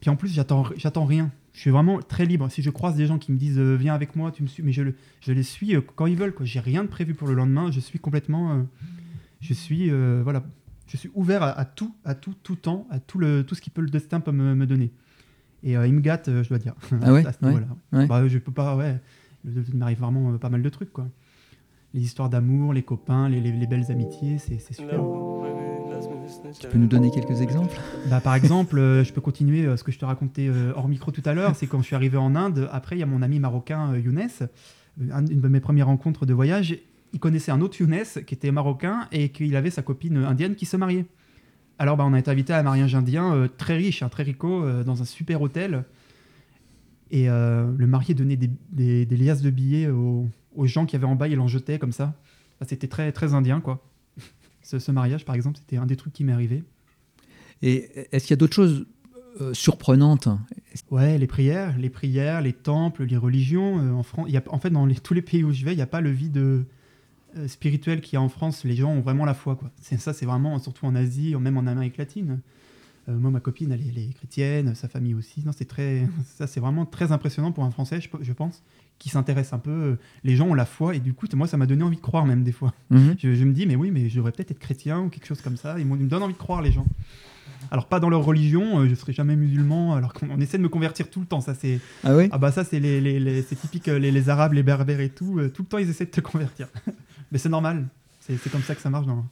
Puis 0.00 0.10
en 0.10 0.14
plus, 0.14 0.28
j'attends, 0.28 0.62
rien. 1.04 1.32
Je 1.52 1.60
suis 1.60 1.70
vraiment 1.70 1.98
très 2.00 2.24
libre. 2.24 2.48
Si 2.48 2.62
je 2.62 2.70
croise 2.70 2.94
des 2.94 3.06
gens 3.06 3.18
qui 3.18 3.32
me 3.32 3.36
disent 3.36 3.58
viens 3.58 3.94
avec 3.94 4.14
moi, 4.14 4.30
tu 4.30 4.44
me 4.44 4.48
suis, 4.48 4.62
mais 4.62 4.70
je, 4.70 4.84
les 5.26 5.42
suis 5.42 5.74
quand 5.96 6.06
ils 6.06 6.16
veulent. 6.16 6.34
J'ai 6.42 6.60
rien 6.60 6.84
de 6.84 6.88
prévu 6.88 7.14
pour 7.14 7.26
le 7.26 7.34
lendemain. 7.34 7.72
Je 7.72 7.80
suis 7.80 7.98
complètement, 7.98 8.64
je 9.40 9.54
suis 9.54 9.90
voilà 10.22 10.44
je 10.92 10.98
suis 10.98 11.10
ouvert 11.14 11.42
à, 11.42 11.64
tout, 11.64 11.94
à 12.04 12.14
tout, 12.14 12.34
tout 12.42 12.54
temps, 12.54 12.86
à 12.90 12.98
tout, 12.98 13.18
le, 13.18 13.44
tout 13.44 13.54
ce 13.54 13.62
qui 13.62 13.70
peut 13.70 13.80
le 13.80 13.88
destin 13.88 14.20
peut 14.20 14.30
me, 14.30 14.66
donner. 14.66 14.92
Et 15.62 15.74
euh, 15.74 15.86
il 15.86 15.94
me 15.94 16.00
gâte, 16.00 16.28
euh, 16.28 16.42
je 16.42 16.50
dois 16.50 16.58
dire. 16.58 16.74
Ah 17.00 17.14
ouais, 17.14 17.24
Bah, 18.06 18.28
je 18.28 18.36
peux 18.36 18.52
pas, 18.52 18.76
ouais. 18.76 19.00
Il 19.46 19.74
m'arrive 19.74 20.00
vraiment 20.00 20.34
euh, 20.34 20.36
pas 20.36 20.50
mal 20.50 20.60
de 20.60 20.68
trucs, 20.68 20.92
quoi. 20.92 21.08
Les 21.94 22.02
histoires 22.02 22.28
d'amour, 22.28 22.74
les 22.74 22.82
copains, 22.82 23.30
les, 23.30 23.40
les, 23.40 23.66
belles 23.66 23.90
amitiés, 23.90 24.36
c'est 24.36 24.58
super. 24.58 25.00
Tu 26.60 26.68
peux 26.68 26.78
nous 26.78 26.86
donner 26.86 27.10
quelques 27.10 27.40
exemples? 27.40 27.78
Bah, 28.10 28.20
Par 28.20 28.34
exemple, 28.34 28.76
je 28.76 29.12
peux 29.14 29.22
continuer 29.22 29.74
ce 29.78 29.84
que 29.84 29.92
je 29.92 29.98
te 29.98 30.04
racontais 30.04 30.50
hors 30.74 30.88
micro 30.88 31.10
tout 31.10 31.22
à 31.24 31.32
l'heure. 31.32 31.56
C'est 31.56 31.66
quand 31.66 31.80
je 31.80 31.86
suis 31.86 31.96
arrivé 31.96 32.18
en 32.18 32.34
Inde, 32.34 32.68
après, 32.70 32.96
il 32.96 32.98
y 32.98 33.02
a 33.02 33.06
mon 33.06 33.22
ami 33.22 33.40
marocain 33.40 33.96
Younes, 33.96 34.28
une 35.00 35.40
de 35.40 35.48
mes 35.48 35.60
premières 35.60 35.86
rencontres 35.86 36.26
de 36.26 36.34
voyage 36.34 36.78
il 37.12 37.20
connaissait 37.20 37.52
un 37.52 37.60
autre 37.60 37.80
Younes 37.80 38.04
qui 38.26 38.34
était 38.34 38.50
marocain 38.50 39.08
et 39.12 39.28
qu'il 39.30 39.54
avait 39.56 39.70
sa 39.70 39.82
copine 39.82 40.16
indienne 40.18 40.54
qui 40.54 40.66
se 40.66 40.76
mariait. 40.76 41.06
Alors 41.78 41.96
bah, 41.96 42.04
on 42.06 42.12
a 42.12 42.18
été 42.18 42.30
invité 42.30 42.52
à 42.52 42.58
un 42.58 42.62
mariage 42.62 42.94
indien 42.94 43.34
euh, 43.34 43.48
très 43.48 43.76
riche, 43.76 44.02
hein, 44.02 44.08
très 44.08 44.22
rico, 44.22 44.64
euh, 44.64 44.84
dans 44.84 45.02
un 45.02 45.04
super 45.04 45.42
hôtel. 45.42 45.84
Et 47.10 47.28
euh, 47.28 47.70
le 47.76 47.86
marié 47.86 48.14
donnait 48.14 48.36
des, 48.36 49.04
des, 49.04 49.16
liasses 49.16 49.42
de 49.42 49.50
billets 49.50 49.88
aux, 49.88 50.30
gens 50.64 50.86
qui 50.86 50.96
avaient 50.96 51.06
en 51.06 51.14
bas, 51.14 51.28
il 51.28 51.38
en 51.40 51.48
jetait 51.48 51.78
comme 51.78 51.92
ça. 51.92 52.14
c'était 52.66 52.88
très, 52.88 53.12
très 53.12 53.34
indien, 53.34 53.60
quoi. 53.60 53.84
ce, 54.62 54.90
mariage, 54.90 55.26
par 55.26 55.34
exemple, 55.34 55.58
c'était 55.58 55.76
un 55.76 55.84
des 55.84 55.96
trucs 55.96 56.14
qui 56.14 56.24
m'est 56.24 56.32
arrivé. 56.32 56.64
Et 57.60 57.90
est-ce 58.12 58.26
qu'il 58.26 58.32
y 58.32 58.32
a 58.32 58.36
d'autres 58.36 58.54
choses 58.54 58.86
surprenantes? 59.52 60.28
Ouais, 60.90 61.18
les 61.18 61.26
prières, 61.26 61.76
les 61.78 61.90
prières, 61.90 62.40
les 62.40 62.52
temples, 62.52 63.04
les 63.04 63.16
religions. 63.16 63.98
en, 63.98 64.02
France, 64.02 64.30
y 64.30 64.36
a, 64.36 64.42
en 64.46 64.58
fait, 64.58 64.70
dans 64.70 64.88
tous 64.94 65.14
les 65.14 65.22
pays 65.22 65.44
où 65.44 65.52
je 65.52 65.64
vais, 65.64 65.72
il 65.72 65.76
n'y 65.76 65.82
a 65.82 65.86
pas 65.86 66.00
le 66.00 66.10
vide 66.10 66.64
spirituel 67.46 68.00
qu'il 68.00 68.14
y 68.14 68.16
a 68.16 68.22
en 68.22 68.28
France, 68.28 68.64
les 68.64 68.76
gens 68.76 68.90
ont 68.90 69.00
vraiment 69.00 69.24
la 69.24 69.34
foi. 69.34 69.56
Quoi. 69.56 69.70
C'est, 69.80 69.98
ça, 69.98 70.12
c'est 70.12 70.26
vraiment, 70.26 70.58
surtout 70.58 70.86
en 70.86 70.94
Asie, 70.94 71.34
même 71.36 71.56
en 71.56 71.66
Amérique 71.66 71.96
latine. 71.96 72.40
Euh, 73.08 73.18
moi, 73.18 73.30
ma 73.30 73.40
copine, 73.40 73.72
elle 73.72 73.80
est, 73.98 74.14
chrétienne, 74.14 74.74
sa 74.74 74.88
famille 74.88 75.14
aussi. 75.14 75.42
Non, 75.44 75.52
c'est 75.52 75.64
très, 75.64 76.08
ça, 76.36 76.46
c'est 76.46 76.60
vraiment 76.60 76.86
très 76.86 77.12
impressionnant 77.12 77.52
pour 77.52 77.64
un 77.64 77.70
Français, 77.70 78.00
je, 78.00 78.32
pense, 78.32 78.62
qui 78.98 79.08
s'intéresse 79.08 79.52
un 79.52 79.58
peu. 79.58 79.70
Euh, 79.70 79.96
les 80.24 80.36
gens 80.36 80.46
ont 80.48 80.54
la 80.54 80.66
foi, 80.66 80.94
et 80.94 81.00
du 81.00 81.12
coup, 81.12 81.26
moi, 81.34 81.46
ça 81.46 81.56
m'a 81.56 81.66
donné 81.66 81.82
envie 81.82 81.96
de 81.96 82.02
croire, 82.02 82.26
même 82.26 82.44
des 82.44 82.52
fois. 82.52 82.72
Mhm. 82.90 83.16
Je, 83.18 83.44
me 83.44 83.52
dis, 83.52 83.66
mais 83.66 83.76
oui, 83.76 83.90
mais 83.90 84.08
je 84.08 84.16
devrais 84.16 84.32
peut-être 84.32 84.52
être 84.52 84.60
chrétien 84.60 85.00
ou 85.00 85.08
quelque 85.08 85.26
chose 85.26 85.40
comme 85.40 85.56
ça. 85.56 85.78
Ils, 85.78 85.86
me 85.86 86.06
donnent 86.06 86.22
envie 86.22 86.34
de 86.34 86.38
croire, 86.38 86.62
les 86.62 86.72
gens. 86.72 86.86
Alors 87.72 87.86
pas 87.86 87.98
dans 88.00 88.10
leur 88.10 88.22
religion, 88.22 88.86
je 88.86 88.94
serai 88.94 89.12
jamais 89.12 89.34
musulman, 89.34 89.94
alors 89.94 90.12
qu'on 90.12 90.38
essaie 90.40 90.58
de 90.58 90.62
me 90.62 90.68
convertir 90.68 91.08
tout 91.08 91.20
le 91.20 91.26
temps. 91.26 91.40
Ça 91.40 91.54
c'est 91.54 91.80
ah 92.04 92.14
oui? 92.14 92.28
ah 92.30 92.36
bah 92.36 92.52
ça 92.52 92.64
c'est 92.64 92.78
les, 92.78 93.00
les, 93.00 93.42
c'est 93.42 93.56
typique 93.56 93.86
les, 93.86 94.12
les, 94.12 94.28
arabes, 94.28 94.52
les 94.52 94.62
berbères 94.62 95.00
et 95.00 95.08
tout. 95.08 95.40
tout 95.54 95.62
le 95.62 95.68
temps 95.68 95.78
ils 95.78 95.88
essaient 95.88 96.04
de 96.04 96.10
te 96.10 96.20
convertir. 96.20 96.68
Mais 97.32 97.38
c'est 97.38 97.48
normal. 97.48 97.88
C'est 98.20 98.50
comme 98.50 98.62
ça 98.62 98.74
que 98.74 98.82
ça 98.82 98.90
marche 98.90 99.06
dans 99.06 99.24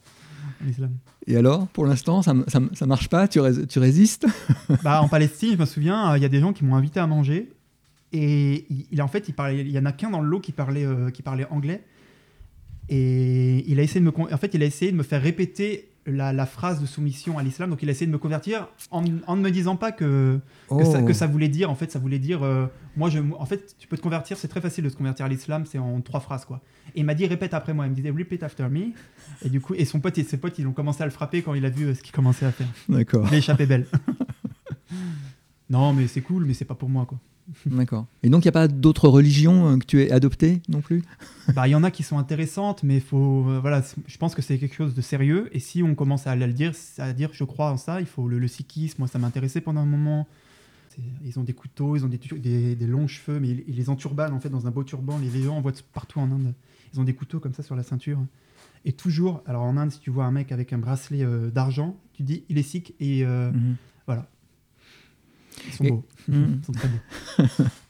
l'islam. 0.65 0.91
Et 1.27 1.37
alors, 1.37 1.67
pour 1.67 1.85
l'instant, 1.85 2.21
ça, 2.21 2.33
ça, 2.47 2.85
marche 2.85 3.09
pas? 3.09 3.27
Tu, 3.27 3.39
tu 3.69 3.79
résistes? 3.79 4.25
Bah, 4.83 5.01
En 5.01 5.07
Palestine, 5.07 5.51
je 5.53 5.57
me 5.57 5.65
souviens, 5.65 6.11
euh, 6.11 6.17
il 6.17 6.21
y 6.21 6.25
a 6.25 6.29
des 6.29 6.39
gens 6.39 6.51
qui 6.51 6.65
m'ont 6.65 6.75
invité 6.75 6.99
à 6.99 7.07
manger. 7.07 7.51
Et 8.11 8.65
il, 8.91 9.01
en 9.01 9.07
fait, 9.07 9.29
il, 9.29 9.33
parlait, 9.33 9.61
il 9.61 9.71
y 9.71 9.79
en 9.79 9.85
a 9.85 9.91
qu'un 9.91 10.09
dans 10.09 10.19
le 10.19 10.27
lot 10.27 10.39
qui 10.39 10.51
parlait, 10.51 10.85
euh, 10.85 11.09
qui 11.11 11.21
parlait 11.21 11.45
anglais. 11.49 11.83
Et 12.89 13.63
il 13.71 13.79
a 13.79 13.83
essayé 13.83 14.01
de 14.01 14.05
me, 14.05 14.33
en 14.33 14.37
fait, 14.37 14.53
il 14.53 14.63
a 14.63 14.65
essayé 14.65 14.91
de 14.91 14.97
me 14.97 15.03
faire 15.03 15.21
répéter 15.21 15.90
la, 16.05 16.45
phrase 16.45 16.81
de 16.81 16.85
soumission 16.85 17.37
à 17.37 17.43
l'islam. 17.43 17.69
Donc 17.69 17.83
il 17.83 17.89
a 17.89 17.91
essayé 17.91 18.07
de 18.07 18.11
me 18.11 18.17
convertir 18.17 18.67
en, 18.89 19.01
ne 19.01 19.41
me 19.41 19.51
disant 19.51 19.75
pas 19.75 19.91
que, 19.91 20.39
que, 20.69 21.13
ça, 21.13 21.25
oh. 21.25 21.29
voulait 21.29 21.47
dire, 21.47 21.69
en 21.69 21.75
fait, 21.75 21.91
ça 21.91 21.99
voulait 21.99 22.19
dire, 22.19 22.43
euh, 22.43 22.67
moi, 22.97 23.09
je, 23.09 23.19
en 23.19 23.45
fait, 23.45 23.75
tu 23.77 23.87
peux 23.87 23.97
te 23.97 24.01
convertir, 24.01 24.37
c'est 24.37 24.47
très 24.47 24.61
facile 24.61 24.83
de 24.83 24.89
se 24.89 24.95
convertir 24.95 25.25
à 25.25 25.29
l'islam, 25.29 25.65
c'est 25.65 25.77
en 25.77 26.01
trois 26.01 26.19
phrases, 26.19 26.45
quoi. 26.45 26.61
Et 26.95 27.01
il 27.01 27.05
m'a 27.05 27.13
dit, 27.13 27.25
répète 27.25 27.53
après 27.53 27.73
moi. 27.73 27.85
Il 27.85 27.91
me 27.91 27.95
disait, 27.95 28.09
repeat 28.09 28.43
after 28.43 28.67
me. 28.69 28.91
Et 29.43 29.49
du 29.49 29.61
coup, 29.61 29.73
et 29.75 29.85
son 29.85 29.99
pote 29.99 30.17
et 30.17 30.23
ses 30.23 30.37
potes, 30.37 30.57
ils 30.59 30.67
ont 30.67 30.73
commencé 30.73 31.01
à 31.03 31.05
le 31.05 31.11
frapper 31.11 31.41
quand 31.41 31.53
il 31.53 31.65
a 31.65 31.69
vu 31.69 31.85
euh, 31.85 31.95
ce 31.95 32.01
qu'il 32.01 32.11
commençait 32.11 32.45
à 32.45 32.51
faire. 32.51 32.67
D'accord. 32.89 33.31
Échappé 33.33 33.65
belle. 33.65 33.85
non, 35.69 35.93
mais 35.93 36.07
c'est 36.07 36.21
cool, 36.21 36.45
mais 36.45 36.53
c'est 36.53 36.65
pas 36.65 36.75
pour 36.75 36.89
moi, 36.89 37.05
quoi. 37.05 37.19
D'accord. 37.65 38.07
Et 38.23 38.29
donc, 38.29 38.43
il 38.43 38.47
n'y 38.47 38.49
a 38.49 38.53
pas 38.53 38.67
d'autres 38.67 39.07
religions 39.07 39.69
euh, 39.69 39.77
que 39.77 39.85
tu 39.85 40.01
aies 40.01 40.11
adoptées 40.11 40.61
non 40.69 40.81
plus? 40.81 41.03
Bah, 41.55 41.67
il 41.67 41.71
y 41.71 41.75
en 41.75 41.83
a 41.83 41.91
qui 41.91 42.03
sont 42.03 42.17
intéressantes, 42.17 42.83
mais 42.83 42.99
faut, 42.99 43.45
euh, 43.49 43.59
voilà, 43.59 43.83
je 44.07 44.17
pense 44.17 44.35
que 44.35 44.41
c'est 44.41 44.57
quelque 44.57 44.75
chose 44.75 44.93
de 44.93 45.01
sérieux. 45.01 45.49
Et 45.51 45.59
si 45.59 45.83
on 45.83 45.95
commence 45.95 46.27
à 46.27 46.35
le 46.35 46.53
dire, 46.53 46.71
à 46.97 47.11
dire 47.11 47.29
je 47.33 47.43
crois 47.43 47.71
en 47.71 47.77
ça, 47.77 47.99
il 47.99 48.05
faut 48.05 48.27
le, 48.27 48.47
sikhisme. 48.47 48.97
Moi, 48.99 49.07
ça 49.07 49.19
m'intéressait 49.19 49.59
pendant 49.59 49.81
un 49.81 49.85
moment. 49.85 50.27
Ils 51.25 51.39
ont 51.39 51.43
des 51.43 51.53
couteaux, 51.53 51.95
ils 51.95 52.05
ont 52.05 52.09
des, 52.09 52.75
des, 52.75 52.87
longs 52.87 53.07
cheveux, 53.07 53.39
mais 53.39 53.49
ils, 53.49 53.75
les 53.75 53.89
enturbanent 53.89 54.33
en 54.33 54.39
fait 54.39 54.49
dans 54.49 54.67
un 54.67 54.71
beau 54.71 54.83
turban. 54.83 55.17
Les, 55.17 55.41
gens 55.41 55.57
en 55.57 55.61
voient 55.61 55.73
partout 55.93 56.19
en 56.19 56.31
Inde. 56.31 56.53
Ils 56.93 56.99
ont 56.99 57.03
des 57.03 57.15
couteaux 57.15 57.39
comme 57.39 57.53
ça 57.53 57.63
sur 57.63 57.75
la 57.75 57.83
ceinture. 57.83 58.19
Et 58.85 58.93
toujours, 58.93 59.41
alors 59.45 59.63
en 59.63 59.77
Inde, 59.77 59.91
si 59.91 59.99
tu 59.99 60.09
vois 60.09 60.25
un 60.25 60.31
mec 60.31 60.51
avec 60.51 60.73
un 60.73 60.77
bracelet 60.77 61.23
euh, 61.23 61.49
d'argent, 61.49 61.97
tu 62.13 62.23
dis 62.23 62.43
il 62.49 62.57
est 62.57 62.63
sikh 62.63 62.93
et 62.99 63.25
mhm. 63.25 63.75
voilà. 64.05 64.27
Ils 65.67 65.73
sont 65.73 65.83
beaux. 65.83 66.05
Ils 66.27 66.65
sont 66.65 66.71
très 66.71 66.87
beaux. 66.87 67.63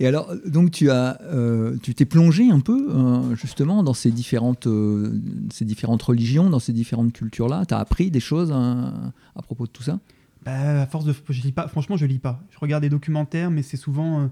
Et 0.00 0.06
alors, 0.06 0.32
donc 0.46 0.70
tu 0.70 0.90
as, 0.90 1.20
euh, 1.22 1.76
tu 1.82 1.94
t'es 1.94 2.04
plongé 2.04 2.50
un 2.50 2.60
peu 2.60 2.88
euh, 2.90 3.34
justement 3.34 3.82
dans 3.82 3.94
ces 3.94 4.10
différentes, 4.10 4.66
euh, 4.66 5.18
ces 5.52 5.64
différentes 5.64 6.02
religions, 6.02 6.50
dans 6.50 6.58
ces 6.58 6.72
différentes 6.72 7.12
cultures-là? 7.12 7.64
Tu 7.66 7.74
as 7.74 7.78
appris 7.78 8.10
des 8.10 8.20
choses 8.20 8.52
hein, 8.52 9.12
à 9.36 9.42
propos 9.42 9.66
de 9.66 9.72
tout 9.72 9.82
ça? 9.82 9.98
Bah, 10.44 10.82
À 10.82 10.86
force 10.86 11.04
de, 11.04 11.14
je 11.28 11.42
lis 11.42 11.52
pas. 11.52 11.68
Franchement, 11.68 11.96
je 11.96 12.06
lis 12.06 12.18
pas. 12.18 12.42
Je 12.50 12.58
regarde 12.58 12.82
des 12.82 12.88
documentaires, 12.88 13.50
mais 13.50 13.62
c'est 13.62 13.76
souvent 13.76 14.30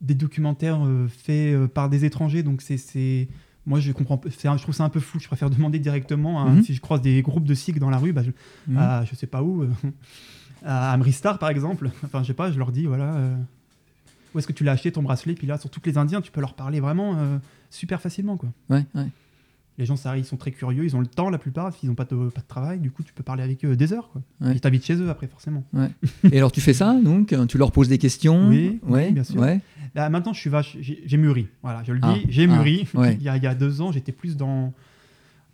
des 0.00 0.14
documentaires 0.14 0.80
faits 1.08 1.66
par 1.68 1.88
des 1.88 2.04
étrangers. 2.04 2.42
Donc 2.42 2.62
c'est, 2.62 3.28
moi, 3.66 3.80
je 3.80 3.92
comprends. 3.92 4.20
je 4.26 4.62
trouve 4.62 4.74
ça 4.74 4.84
un 4.84 4.88
peu 4.88 5.00
fou. 5.00 5.18
Je 5.20 5.26
préfère 5.26 5.50
demander 5.50 5.78
directement. 5.78 6.42
Hein, 6.42 6.56
mhm. 6.56 6.64
Si 6.64 6.74
je 6.74 6.80
croise 6.80 7.00
des 7.00 7.22
groupes 7.22 7.44
de 7.46 7.54
Sikhs 7.54 7.78
dans 7.78 7.90
la 7.90 7.98
rue, 7.98 8.12
bah, 8.12 8.22
je, 8.22 8.30
ah, 8.76 9.04
je 9.10 9.14
sais 9.14 9.26
pas 9.26 9.42
où. 9.42 9.66
À 10.64 10.92
Amristar, 10.92 11.38
par 11.38 11.50
exemple. 11.50 11.90
Enfin, 12.04 12.22
je 12.22 12.28
sais 12.28 12.34
pas. 12.34 12.50
Je 12.50 12.58
leur 12.58 12.72
dis 12.72 12.86
voilà 12.86 13.16
où 14.34 14.38
est-ce 14.38 14.46
que 14.46 14.52
tu 14.52 14.64
l'as 14.64 14.72
acheté 14.72 14.92
ton 14.92 15.02
bracelet? 15.02 15.34
Puis 15.34 15.46
là, 15.46 15.58
sur 15.58 15.70
tous 15.70 15.80
les 15.84 15.98
Indiens, 15.98 16.20
tu 16.20 16.30
peux 16.30 16.40
leur 16.40 16.54
parler 16.54 16.80
vraiment 16.80 17.16
euh, 17.16 17.38
super 17.70 18.00
facilement. 18.00 18.36
Quoi. 18.36 18.50
Ouais, 18.70 18.84
ouais. 18.94 19.06
Les 19.78 19.86
gens, 19.86 19.96
ça, 19.96 20.18
ils 20.18 20.24
sont 20.24 20.36
très 20.36 20.50
curieux, 20.50 20.84
ils 20.84 20.96
ont 20.96 21.00
le 21.00 21.06
temps 21.06 21.30
la 21.30 21.38
plupart, 21.38 21.72
ils 21.84 21.88
n'ont 21.88 21.94
pas 21.94 22.04
de, 22.04 22.28
pas 22.30 22.40
de 22.40 22.46
travail, 22.48 22.80
du 22.80 22.90
coup, 22.90 23.04
tu 23.04 23.12
peux 23.12 23.22
parler 23.22 23.44
avec 23.44 23.64
eux 23.64 23.76
des 23.76 23.92
heures. 23.92 24.10
Quoi. 24.10 24.22
Ils 24.52 24.60
t'habitent 24.60 24.84
chez 24.84 24.96
eux 24.96 25.08
après, 25.08 25.28
forcément. 25.28 25.62
Ouais. 25.72 25.88
Et 26.32 26.38
alors, 26.38 26.50
tu 26.50 26.60
fais 26.60 26.72
ça, 26.72 26.94
donc 27.00 27.32
Tu 27.46 27.58
leur 27.58 27.70
poses 27.70 27.88
des 27.88 27.98
questions? 27.98 28.48
Oui, 28.48 28.80
ouais, 28.88 29.12
bien 29.12 29.22
sûr. 29.22 29.40
Ouais. 29.40 29.60
Là, 29.94 30.10
maintenant, 30.10 30.32
je 30.32 30.40
suis 30.40 30.50
vache, 30.50 30.76
j'ai 30.80 31.16
mûri. 31.16 31.46
Voilà, 31.62 31.84
je 31.84 31.92
le 31.92 32.00
dis, 32.00 32.08
ah, 32.08 32.26
j'ai 32.28 32.48
mûri. 32.48 32.88
Ah, 32.96 33.10
il, 33.12 33.22
y 33.22 33.28
a, 33.28 33.36
il 33.36 33.42
y 33.42 33.46
a 33.46 33.54
deux 33.54 33.80
ans, 33.80 33.92
j'étais 33.92 34.12
plus 34.12 34.36
dans 34.36 34.72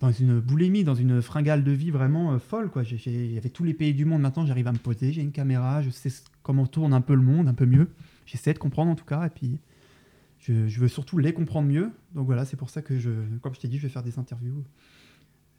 dans 0.00 0.10
une 0.10 0.40
boulimie, 0.40 0.84
dans 0.84 0.94
une 0.94 1.22
fringale 1.22 1.64
de 1.64 1.70
vie 1.70 1.90
vraiment 1.90 2.32
euh, 2.32 2.38
folle. 2.38 2.70
Quoi. 2.70 2.82
Il 2.82 3.32
y 3.32 3.38
avait 3.38 3.48
tous 3.48 3.64
les 3.64 3.74
pays 3.74 3.94
du 3.94 4.04
monde. 4.04 4.22
Maintenant, 4.22 4.46
j'arrive 4.46 4.66
à 4.66 4.72
me 4.72 4.78
poser, 4.78 5.12
j'ai 5.12 5.22
une 5.22 5.32
caméra, 5.32 5.82
je 5.82 5.90
sais 5.90 6.10
comment 6.42 6.66
tourne 6.66 6.92
un 6.92 7.00
peu 7.00 7.14
le 7.14 7.22
monde, 7.22 7.48
un 7.48 7.54
peu 7.54 7.66
mieux. 7.66 7.88
J'essaie 8.26 8.52
de 8.52 8.58
comprendre 8.58 8.90
en 8.90 8.94
tout 8.94 9.04
cas, 9.04 9.26
et 9.26 9.30
puis 9.30 9.58
je, 10.38 10.52
veux 10.80 10.88
surtout 10.88 11.18
les 11.18 11.32
comprendre 11.32 11.68
mieux. 11.68 11.90
Donc 12.14 12.26
voilà, 12.26 12.44
c'est 12.44 12.56
pour 12.56 12.70
ça 12.70 12.82
que 12.82 12.98
je, 12.98 13.10
comme 13.40 13.54
je 13.54 13.60
t'ai 13.60 13.68
dit, 13.68 13.78
je 13.78 13.82
vais 13.82 13.88
faire 13.88 14.02
des 14.02 14.18
interviews. 14.18 14.64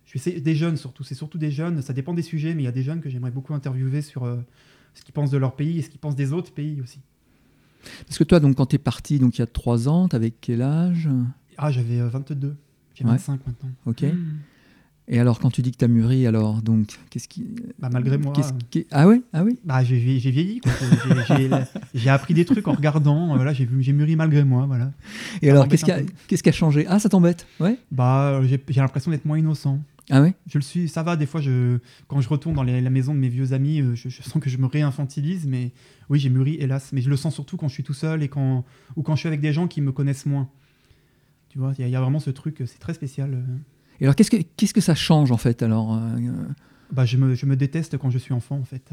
Je 0.05 0.19
vais 0.19 0.39
des 0.39 0.55
jeunes 0.55 0.77
surtout, 0.77 1.03
c'est 1.03 1.15
surtout 1.15 1.39
des 1.39 1.49
jeunes, 1.49 1.81
ça 1.81 1.93
dépend 1.93 2.13
des 2.13 2.21
sujets, 2.21 2.53
mais 2.53 2.61
il 2.61 2.65
y 2.65 2.69
a 2.69 2.71
des 2.71 2.83
jeunes 2.83 3.01
que 3.01 3.09
j'aimerais 3.09 3.31
beaucoup 3.31 3.55
interviewer 3.55 4.03
sur 4.03 4.23
euh, 4.23 4.37
ce 4.93 5.01
qu'ils 5.01 5.13
pensent 5.13 5.31
de 5.31 5.37
leur 5.37 5.55
pays 5.55 5.79
et 5.79 5.81
ce 5.81 5.89
qu'ils 5.89 5.99
pensent 5.99 6.15
des 6.15 6.31
autres 6.31 6.53
pays 6.53 6.79
aussi. 6.81 6.99
Parce 8.05 8.17
que 8.17 8.23
toi, 8.23 8.39
donc, 8.39 8.55
quand 8.55 8.67
tu 8.67 8.75
es 8.75 8.79
parti 8.79 9.17
donc, 9.19 9.37
il 9.37 9.41
y 9.41 9.43
a 9.43 9.47
trois 9.47 9.87
ans, 9.87 10.07
tu 10.07 10.15
avais 10.15 10.31
quel 10.31 10.61
âge? 10.61 11.09
Ah, 11.57 11.71
j'avais 11.71 11.99
22. 11.99 12.55
Euh, 12.95 13.03
J'ai 13.03 13.03
25 13.05 13.39
maintenant. 13.45 13.69
Ok. 13.85 14.01
Hmm. 14.03 14.37
Et 15.07 15.19
alors, 15.19 15.39
quand 15.39 15.51
tu 15.51 15.61
dis 15.61 15.71
que 15.71 15.77
tu 15.77 15.85
as 15.85 15.87
mûri, 15.87 16.25
alors, 16.25 16.63
donc, 16.63 16.97
qu'est-ce 17.11 17.27
qui. 17.27 17.45
Bah, 17.77 17.89
malgré 17.93 18.17
moi. 18.17 18.33
qu'est-ce 18.33 18.53
qui- 18.71 18.87
Ah 18.89 19.07
ouais 19.07 19.21
Ah 19.33 19.43
oui 19.43 19.59
Bah, 19.63 19.83
j'ai 19.83 19.97
vie- 19.99 20.19
j'ai 20.19 20.31
vieilli. 20.31 20.61
quoi. 20.61 20.71
J'ai- 21.27 21.35
j'ai- 21.37 21.49
J'ai 21.93 22.09
appris 22.09 22.33
des 22.33 22.43
trucs 22.43 22.67
en 22.67 22.73
regardant. 22.73 23.33
euh, 23.33 23.35
Voilà, 23.35 23.53
j'ai 23.53 23.67
mûri 23.93 24.15
malgré 24.15 24.43
moi. 24.43 24.65
Voilà. 24.65 24.91
Et 25.43 25.47
Ça 25.47 25.51
alors, 25.51 25.67
qu'est-ce 25.67 25.85
qui, 25.85 25.91
a, 25.91 25.99
peu. 25.99 26.05
qu'est-ce 26.27 26.41
qui 26.41 26.49
a 26.49 26.53
changé? 26.53 26.87
Ah, 26.89 26.97
ça 26.97 27.07
t'embête 27.09 27.45
Ouais 27.59 27.77
Bah, 27.91 28.29
euh, 28.39 28.47
j'ai 28.47 28.59
j'ai 28.67 28.81
l'impression 28.81 29.11
d'être 29.11 29.25
moins 29.25 29.37
innocent. 29.37 29.79
Ah 30.09 30.21
ouais 30.23 30.33
Je 30.47 30.57
le 30.57 30.63
suis, 30.63 30.87
ça 30.89 31.03
va. 31.03 31.15
Des 31.15 31.25
fois, 31.27 31.39
je, 31.41 31.77
quand 32.07 32.19
je 32.21 32.29
retourne 32.29 32.55
dans 32.55 32.63
les- 32.63 32.81
la 32.81 32.89
maison 32.91 33.13
de 33.13 33.19
mes 33.19 33.29
vieux 33.29 33.53
amis, 33.53 33.81
euh, 33.81 33.93
je, 33.95 34.09
je 34.09 34.21
sens 34.23 34.41
que 34.41 34.49
je 34.49 34.57
me 34.57 34.65
réinfantilise. 34.65 35.45
Mais 35.45 35.71
oui, 36.09 36.17
j'ai 36.19 36.29
mûri, 36.29 36.55
hélas. 36.59 36.89
Mais 36.93 37.01
je 37.01 37.09
le 37.11 37.15
sens 37.15 37.33
surtout 37.35 37.57
quand 37.57 37.67
je 37.67 37.73
suis 37.75 37.83
tout 37.83 37.93
seul 37.93 38.23
et 38.23 38.27
quand, 38.27 38.63
ou 38.95 39.03
quand 39.03 39.13
je 39.15 39.19
suis 39.19 39.27
avec 39.27 39.41
des 39.41 39.53
gens 39.53 39.67
qui 39.67 39.81
me 39.81 39.91
connaissent 39.91 40.25
moins. 40.25 40.49
Tu 41.55 41.59
vois, 41.59 41.71
il 41.77 41.81
y, 41.81 41.83
a- 41.85 41.87
il 41.87 41.91
y 41.91 41.95
a 41.95 42.01
vraiment 42.01 42.19
ce 42.19 42.31
truc, 42.31 42.59
euh, 42.61 42.65
c'est 42.65 42.79
très 42.79 42.93
spécial. 42.93 43.33
euh. 43.33 43.43
Et 44.01 44.03
alors, 44.03 44.15
qu'est-ce 44.15 44.29
que, 44.29 44.35
qu'est-ce 44.57 44.73
que 44.73 44.81
ça 44.81 44.93
change, 44.93 45.31
en 45.31 45.37
fait, 45.37 45.63
alors 45.63 45.95
euh, 45.95 46.17
Bah, 46.91 47.05
je, 47.05 47.15
me, 47.15 47.33
je 47.33 47.45
me 47.45 47.55
déteste 47.55 47.97
quand 47.97 48.09
je 48.09 48.17
suis 48.17 48.33
enfant, 48.33 48.57
en 48.57 48.65
fait. 48.65 48.91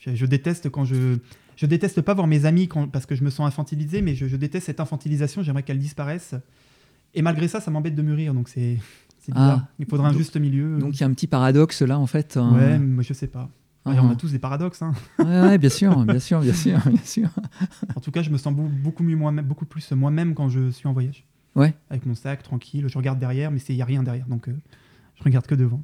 Je, 0.00 0.16
je 0.16 0.26
déteste 0.26 0.70
quand 0.70 0.84
je. 0.84 1.18
Je 1.56 1.66
déteste 1.66 2.00
pas 2.00 2.14
voir 2.14 2.26
mes 2.26 2.46
amis 2.46 2.66
quand, 2.68 2.88
parce 2.88 3.06
que 3.06 3.14
je 3.14 3.22
me 3.22 3.30
sens 3.30 3.46
infantilisé, 3.46 4.02
mais 4.02 4.14
je, 4.16 4.26
je 4.26 4.36
déteste 4.36 4.66
cette 4.66 4.80
infantilisation. 4.80 5.42
J'aimerais 5.44 5.62
qu'elle 5.62 5.78
disparaisse. 5.78 6.34
Et 7.14 7.22
malgré 7.22 7.46
ça, 7.48 7.60
ça 7.60 7.70
m'embête 7.70 7.94
de 7.94 8.02
mûrir. 8.02 8.34
Donc 8.34 8.48
c'est. 8.48 8.78
Ah. 9.34 9.68
Il 9.78 9.86
faudrait 9.86 10.08
un 10.08 10.10
Donc- 10.10 10.18
juste 10.18 10.36
milieu. 10.36 10.78
Donc, 10.78 10.96
il 10.96 11.00
y 11.00 11.04
a 11.04 11.06
un 11.06 11.12
petit 11.12 11.26
paradoxe, 11.28 11.82
là, 11.82 11.98
en 11.98 12.06
fait. 12.06 12.36
euh, 12.36 12.50
ouais, 12.52 12.78
mais 12.78 13.02
je 13.04 13.12
sais 13.12 13.26
pas. 13.28 13.48
ah, 13.84 13.92
on 14.02 14.10
a 14.10 14.16
tous 14.16 14.32
des 14.32 14.38
paradoxes. 14.38 14.82
hein. 14.82 14.94
ouais, 15.20 15.24
ouais, 15.42 15.58
bien 15.58 15.68
sûr, 15.70 16.04
bien 16.06 16.18
sûr, 16.18 16.40
bien 16.40 16.54
sûr, 16.54 16.78
bien 16.86 17.04
sûr. 17.04 17.28
En 17.94 18.00
tout 18.00 18.10
cas, 18.10 18.22
je 18.22 18.30
me 18.30 18.38
sens 18.38 18.54
beaucoup, 18.54 18.70
beaucoup 18.82 19.02
mieux 19.04 19.16
moi-même, 19.16 19.44
beaucoup 19.44 19.66
plus 19.66 19.92
moi-même 19.92 20.34
quand 20.34 20.48
je 20.48 20.70
suis 20.70 20.88
en 20.88 20.92
voyage. 20.94 21.26
Ouais. 21.56 21.74
Avec 21.90 22.06
mon 22.06 22.14
sac, 22.14 22.42
tranquille. 22.42 22.86
Je 22.88 22.96
regarde 22.96 23.18
derrière, 23.18 23.50
mais 23.50 23.58
il 23.68 23.74
n'y 23.76 23.82
a 23.82 23.84
rien 23.84 24.02
derrière. 24.02 24.26
Donc 24.26 24.48
euh, 24.48 24.54
je 25.18 25.24
regarde 25.24 25.46
que 25.46 25.54
devant. 25.54 25.82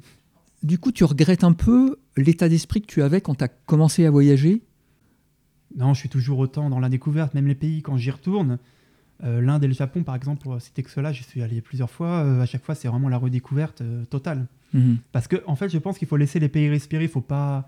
Du 0.63 0.79
coup, 0.79 0.91
tu 0.91 1.03
regrettes 1.03 1.43
un 1.43 1.53
peu 1.53 1.97
l'état 2.15 2.49
d'esprit 2.49 2.81
que 2.81 2.87
tu 2.87 3.01
avais 3.03 3.21
quand 3.21 3.35
tu 3.35 3.43
as 3.43 3.47
commencé 3.47 4.05
à 4.05 4.11
voyager? 4.11 4.63
Non, 5.75 5.93
je 5.93 5.99
suis 5.99 6.09
toujours 6.09 6.39
autant 6.39 6.69
dans 6.69 6.79
la 6.79 6.89
découverte, 6.89 7.33
même 7.33 7.47
les 7.47 7.55
pays, 7.55 7.81
quand 7.81 7.97
j'y 7.97 8.09
retourne. 8.09 8.57
euh, 9.23 9.41
L'Inde 9.41 9.63
et 9.63 9.67
le 9.67 9.73
Japon, 9.73 10.03
par 10.03 10.15
exemple, 10.15 10.41
pour 10.41 10.59
citer 10.61 10.81
que 10.81 10.89
cela, 10.89 11.11
j'y 11.11 11.23
suis 11.23 11.43
allé 11.43 11.61
plusieurs 11.61 11.89
fois. 11.91 12.23
euh, 12.23 12.41
à 12.41 12.45
chaque 12.45 12.63
fois, 12.63 12.73
c'est 12.73 12.87
vraiment 12.87 13.09
la 13.09 13.17
redécouverte 13.17 13.81
euh, 13.81 14.05
totale. 14.05 14.47
Mhm. 14.73 14.97
Parce 15.11 15.27
que, 15.27 15.35
en 15.45 15.55
fait, 15.55 15.69
je 15.69 15.77
pense 15.77 15.97
qu'il 15.97 16.07
faut 16.07 16.17
laisser 16.17 16.39
les 16.39 16.49
pays 16.49 16.69
respirer. 16.69 17.07
Faut 17.07 17.21
pas. 17.21 17.67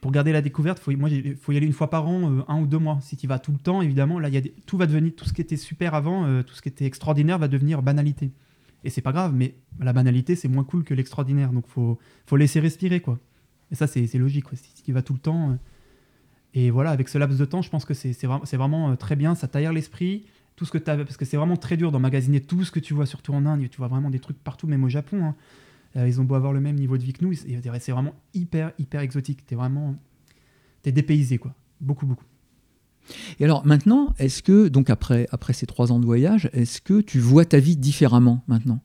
Pour 0.00 0.12
garder 0.12 0.30
la 0.32 0.42
découverte, 0.42 0.78
faut, 0.78 0.92
il 0.92 1.36
faut 1.36 1.50
y 1.52 1.56
aller 1.56 1.66
une 1.66 1.72
fois 1.72 1.90
par 1.90 2.06
an, 2.06 2.30
euh, 2.30 2.42
un 2.46 2.60
ou 2.60 2.66
deux 2.66 2.78
mois. 2.78 2.98
Si 3.02 3.16
tu 3.16 3.24
y 3.24 3.28
vas 3.28 3.38
tout 3.40 3.50
le 3.52 3.58
temps, 3.58 3.82
évidemment, 3.82 4.20
là, 4.20 4.28
y 4.28 4.52
tout 4.64 4.76
va 4.76 4.86
devenir, 4.86 5.12
tout 5.16 5.24
ce 5.24 5.32
qui 5.32 5.40
était 5.40 5.56
super 5.56 5.94
avant, 5.94 6.24
euh, 6.24 6.42
tout 6.42 6.54
ce 6.54 6.62
qui 6.62 6.68
était 6.68 6.84
extraordinaire 6.84 7.38
va 7.38 7.48
devenir 7.48 7.82
banalité. 7.82 8.30
Et 8.84 8.90
c'est 8.90 9.00
pas 9.02 9.10
grave, 9.10 9.34
mais 9.34 9.54
la 9.80 9.92
banalité, 9.92 10.36
c'est 10.36 10.46
moins 10.46 10.62
cool 10.62 10.84
que 10.84 10.94
l'extraordinaire. 10.94 11.52
Donc, 11.52 11.66
faut, 11.66 11.98
faut 12.26 12.36
laisser 12.36 12.60
respirer, 12.60 13.00
quoi. 13.00 13.18
Et 13.72 13.74
ça, 13.74 13.88
c'est 13.88 14.06
logique. 14.14 14.44
quoi. 14.44 14.56
Si 14.56 14.82
tu 14.84 14.90
y 14.90 14.94
vas 14.94 15.02
tout 15.02 15.14
le 15.14 15.18
temps. 15.18 15.50
euh, 15.50 15.54
et 16.54 16.70
voilà, 16.70 16.90
avec 16.90 17.08
ce 17.08 17.18
laps 17.18 17.38
de 17.38 17.44
temps, 17.44 17.60
je 17.60 17.68
pense 17.70 17.84
que 17.84 17.92
c'est 17.92 18.12
c'est 18.12 18.26
vra- 18.26 18.40
c'est 18.44 18.56
vraiment 18.56 18.96
très 18.96 19.16
bien. 19.16 19.34
Ça 19.34 19.48
t'aère 19.48 19.72
l'esprit. 19.72 20.24
Tout 20.56 20.64
ce 20.64 20.70
que 20.72 20.78
tu 20.78 20.84
parce 20.84 21.16
que 21.16 21.24
c'est 21.24 21.36
vraiment 21.36 21.56
très 21.56 21.76
dur 21.76 21.92
d'emmagasiner 21.92 22.40
tout 22.40 22.64
ce 22.64 22.70
que 22.70 22.80
tu 22.80 22.94
vois, 22.94 23.04
surtout 23.06 23.32
en 23.34 23.44
Inde. 23.46 23.68
Tu 23.68 23.76
vois 23.78 23.88
vraiment 23.88 24.10
des 24.10 24.18
trucs 24.20 24.38
partout, 24.38 24.66
même 24.66 24.84
au 24.84 24.88
Japon. 24.88 25.22
hein. 25.24 25.34
Euh, 25.96 26.06
ils 26.06 26.20
ont 26.20 26.24
beau 26.24 26.34
avoir 26.34 26.52
le 26.52 26.60
même 26.60 26.76
niveau 26.76 26.98
de 26.98 27.02
vie 27.02 27.12
que 27.12 27.24
nous, 27.24 27.32
c'est 27.34 27.92
vraiment 27.92 28.14
hyper, 28.34 28.72
hyper 28.78 29.00
exotique. 29.00 29.44
T'es 29.46 29.54
vraiment. 29.54 29.96
T'es 30.82 30.92
dépaysé, 30.92 31.38
quoi. 31.38 31.54
Beaucoup, 31.80 32.06
beaucoup. 32.06 32.24
Et 33.40 33.44
alors 33.44 33.64
maintenant, 33.66 34.14
est-ce 34.18 34.42
que, 34.42 34.68
donc 34.68 34.90
après, 34.90 35.26
après 35.32 35.54
ces 35.54 35.64
trois 35.66 35.90
ans 35.92 35.98
de 35.98 36.04
voyage, 36.04 36.50
est-ce 36.52 36.80
que 36.82 37.00
tu 37.00 37.18
vois 37.20 37.44
ta 37.46 37.58
vie 37.58 37.76
différemment 37.76 38.42
maintenant? 38.48 38.80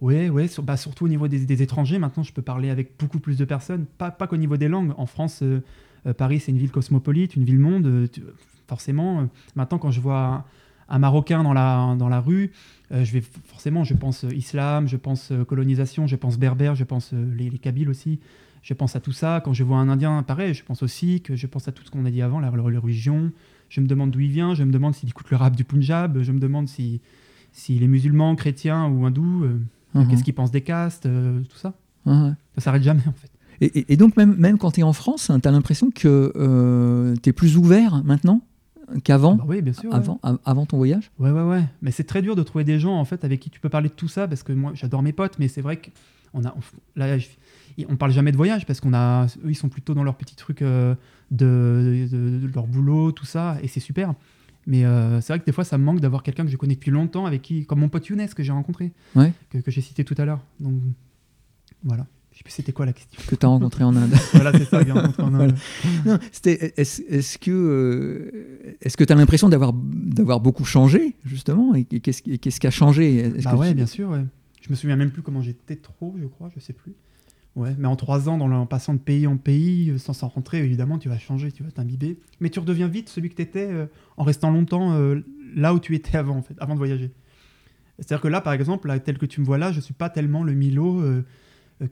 Ouais, 0.00 0.28
ouais, 0.28 0.48
sur- 0.48 0.62
bah, 0.62 0.76
surtout 0.76 1.06
au 1.06 1.08
niveau 1.08 1.26
des, 1.28 1.46
des 1.46 1.62
étrangers. 1.62 1.98
Maintenant, 1.98 2.22
je 2.22 2.32
peux 2.32 2.42
parler 2.42 2.68
avec 2.68 2.98
beaucoup 2.98 3.20
plus 3.20 3.38
de 3.38 3.44
personnes. 3.46 3.86
Pas, 3.86 4.10
pas 4.10 4.26
qu'au 4.26 4.36
niveau 4.36 4.58
des 4.58 4.68
langues. 4.68 4.92
En 4.98 5.06
France, 5.06 5.40
euh, 5.42 5.62
euh, 6.06 6.12
Paris, 6.12 6.40
c'est 6.40 6.52
une 6.52 6.58
ville 6.58 6.70
cosmopolite, 6.70 7.34
une 7.36 7.44
ville 7.44 7.58
monde. 7.58 7.86
euh, 7.86 8.06
tu- 8.06 8.22
forcément, 8.66 9.28
maintenant, 9.56 9.78
quand 9.78 9.90
je 9.90 10.00
vois 10.00 10.46
un, 10.94 10.98
Marocain 10.98 11.42
dans 11.42 11.52
la, 11.52 11.94
dans 11.98 12.08
la 12.08 12.20
rue, 12.20 12.50
euh, 12.92 13.04
je 13.04 13.12
vais 13.12 13.20
forcément, 13.46 13.84
je 13.84 13.94
pense 13.94 14.24
euh, 14.24 14.34
islam, 14.34 14.88
je 14.88 14.96
pense 14.96 15.30
euh, 15.32 15.44
colonisation, 15.44 16.06
je 16.06 16.16
pense 16.16 16.38
berbère, 16.38 16.74
je 16.74 16.84
pense 16.84 17.12
les, 17.12 17.50
les 17.50 17.58
Kabyles 17.58 17.88
aussi. 17.88 18.18
Je 18.62 18.72
pense 18.72 18.96
à 18.96 19.00
tout 19.00 19.12
ça. 19.12 19.42
Quand 19.44 19.52
je 19.52 19.62
vois 19.62 19.76
un 19.78 19.88
Indien, 19.90 20.22
pareil, 20.22 20.54
je 20.54 20.64
pense 20.64 20.82
aussi 20.82 21.20
que 21.20 21.36
je 21.36 21.46
pense 21.46 21.68
à 21.68 21.72
tout 21.72 21.84
ce 21.84 21.90
qu'on 21.90 22.06
a 22.06 22.10
dit 22.10 22.22
avant, 22.22 22.40
la, 22.40 22.50
la 22.50 22.80
religion. 22.80 23.30
Je 23.68 23.80
me 23.82 23.86
demande 23.86 24.10
d'où 24.10 24.20
il 24.20 24.30
vient. 24.30 24.54
Je 24.54 24.64
me 24.64 24.72
demande 24.72 24.94
s'il 24.94 25.08
écoute 25.10 25.30
le 25.30 25.36
rap 25.36 25.54
du 25.54 25.64
Punjab. 25.64 26.22
Je 26.22 26.32
me 26.32 26.38
demande 26.40 26.66
si 26.68 27.00
s'il 27.52 27.82
est 27.82 27.86
musulman, 27.88 28.34
chrétien 28.36 28.86
ou 28.88 29.04
hindou. 29.04 29.44
euh, 29.44 29.58
Mhm. 29.94 30.08
Qu'est-ce 30.08 30.24
qu'ils 30.24 30.34
pensent 30.34 30.50
des 30.50 30.62
castes, 30.62 31.06
euh, 31.06 31.40
tout 31.48 31.56
ça. 31.58 31.74
Ouais. 32.06 32.30
Ça 32.56 32.62
s'arrête 32.62 32.82
jamais 32.82 33.02
en 33.06 33.12
fait. 33.12 33.30
et, 33.60 33.78
et- 33.80 33.92
et 33.92 33.96
donc 33.96 34.16
même, 34.16 34.34
même 34.36 34.58
quand 34.58 34.72
tu 34.72 34.80
es 34.80 34.82
en 34.82 34.92
France, 34.92 35.30
tu 35.40 35.48
as 35.48 35.52
l'impression 35.52 35.90
que 35.92 37.14
tu 37.22 37.28
es 37.28 37.32
plus 37.32 37.56
ouvert 37.56 38.02
maintenant? 38.02 38.40
Qu'avant, 39.02 39.36
Bah 39.36 39.44
oui, 39.48 39.62
bien 39.62 39.72
sûr. 39.72 39.94
avant, 39.94 40.18
av- 40.22 40.38
avant 40.44 40.66
ton 40.66 40.76
voyage 40.76 41.10
Ouais, 41.18 41.30
ouais, 41.30 41.42
ouais. 41.42 41.64
Mais 41.82 41.90
c'est 41.90 42.04
très 42.04 42.22
dur 42.22 42.36
de 42.36 42.42
trouver 42.42 42.64
des 42.64 42.78
gens 42.78 42.94
en 42.98 43.04
fait 43.04 43.24
avec 43.24 43.40
qui 43.40 43.50
tu 43.50 43.60
peux 43.60 43.68
parler 43.68 43.88
de 43.88 43.94
tout 43.94 44.08
ça 44.08 44.28
parce 44.28 44.42
que 44.42 44.52
moi 44.52 44.72
j'adore 44.74 45.02
mes 45.02 45.12
potes, 45.12 45.38
mais 45.38 45.48
c'est 45.48 45.60
vrai 45.62 45.80
qu'on 45.80 46.44
a, 46.44 46.48
on- 46.56 46.60
là, 46.98 47.18
je- 47.18 47.28
on 47.88 47.96
parle 47.96 48.12
jamais 48.12 48.30
de 48.32 48.36
voyage 48.36 48.66
parce 48.66 48.80
qu'on 48.80 48.94
a, 48.94 49.26
eux 49.44 49.50
ils 49.50 49.54
sont 49.56 49.68
plutôt 49.68 49.94
dans 49.94 50.04
leur 50.04 50.16
petit 50.16 50.36
truc 50.36 50.62
euh, 50.62 50.94
de, 51.30 52.06
de- 52.10 52.38
de 52.46 52.50
leur 52.54 52.66
boulot, 52.66 53.10
tout 53.12 53.26
ça, 53.26 53.56
et 53.62 53.68
c'est 53.68 53.80
super. 53.80 54.14
Mais 54.66 54.84
euh, 54.84 55.20
c'est 55.20 55.32
vrai 55.34 55.40
que 55.40 55.44
des 55.44 55.52
fois 55.52 55.64
ça 55.64 55.76
me 55.76 55.84
manque 55.84 56.00
d'avoir 56.00 56.22
quelqu'un 56.22 56.44
que 56.44 56.50
je 56.50 56.56
connais 56.56 56.74
depuis 56.74 56.90
longtemps 56.90 57.26
avec 57.26 57.42
qui, 57.42 57.66
comme 57.66 57.80
mon 57.80 57.88
pote 57.88 58.06
Younes 58.08 58.26
que 58.28 58.42
j'ai 58.42 58.52
rencontré, 58.52 58.92
Ouais. 59.14 59.32
que, 59.50 59.58
que 59.58 59.70
j'ai 59.70 59.80
cité 59.82 60.04
tout 60.04 60.14
à 60.18 60.24
l'heure. 60.24 60.40
Donc 60.60 60.74
voilà. 61.82 62.06
Je 62.34 62.38
sais 62.38 62.42
plus 62.44 62.52
c'était 62.52 62.72
quoi 62.72 62.84
la 62.84 62.92
question. 62.92 63.22
que 63.26 63.34
tu 63.36 63.46
as 63.46 63.48
rencontré 63.56 63.84
en 63.84 63.94
Inde 63.96 64.12
voilà, 64.32 64.52
c'est 64.52 64.64
ça, 64.66 64.80
rencontré 64.82 65.22
en 65.22 65.34
Inde. 65.34 65.54
Non, 66.04 66.18
c'était 66.32 66.74
est-ce 66.76 67.00
est-ce 67.02 67.38
que 67.38 67.50
euh, 67.50 68.76
est-ce 68.82 68.96
que 68.96 69.04
tu 69.04 69.12
as 69.12 69.16
l'impression 69.16 69.48
d'avoir 69.48 69.72
d'avoir 69.72 70.40
beaucoup 70.40 70.64
changé 70.64 71.16
justement? 71.24 71.74
Et, 71.74 71.86
et 71.90 72.00
qu'est-ce 72.00 72.22
qui 72.60 72.66
a 72.66 72.70
changé? 72.70 73.32
Bah 73.44 73.54
ouais, 73.56 73.68
tu- 73.70 73.74
bien 73.74 73.86
sûr, 73.86 74.10
ouais. 74.10 74.24
Je 74.60 74.70
me 74.70 74.74
souviens 74.76 74.96
même 74.96 75.10
plus 75.10 75.22
comment 75.22 75.42
j'étais 75.42 75.76
trop, 75.76 76.14
je 76.20 76.26
crois, 76.26 76.50
je 76.54 76.60
sais 76.60 76.72
plus. 76.72 76.92
Ouais, 77.54 77.74
mais 77.78 77.86
en 77.86 77.94
trois 77.94 78.28
ans, 78.28 78.36
dans 78.36 78.48
le- 78.48 78.56
en 78.56 78.66
passant 78.66 78.94
de 78.94 78.98
pays 78.98 79.28
en 79.28 79.36
pays, 79.36 79.90
euh, 79.90 79.98
sans 79.98 80.12
s'en 80.12 80.26
rentrer, 80.26 80.58
évidemment, 80.64 80.98
tu 80.98 81.08
vas 81.08 81.18
changer, 81.18 81.52
tu 81.52 81.62
vas 81.62 81.70
t'imbiber. 81.70 82.18
Mais 82.40 82.50
tu 82.50 82.58
redeviens 82.58 82.88
vite 82.88 83.08
celui 83.08 83.28
que 83.30 83.36
tu 83.36 83.42
étais 83.42 83.68
en 84.16 84.24
restant 84.24 84.50
longtemps 84.50 84.92
euh, 84.94 85.20
là 85.54 85.72
où 85.72 85.78
tu 85.78 85.94
étais 85.94 86.16
avant, 86.18 86.36
en 86.38 86.42
fait, 86.42 86.54
avant 86.58 86.72
de 86.74 86.78
voyager. 86.78 87.12
C'est-à-dire 87.98 88.20
que 88.22 88.26
là, 88.28 88.40
par 88.40 88.54
exemple, 88.54 88.88
là, 88.88 88.98
tel 88.98 89.18
que 89.18 89.26
tu 89.26 89.40
me 89.40 89.46
vois 89.46 89.56
là, 89.58 89.70
je 89.70 89.78
suis 89.78 89.94
pas 89.94 90.08
tellement 90.10 90.42
le 90.42 90.52
Milo 90.54 91.00
euh, 91.00 91.04
euh, 91.04 91.22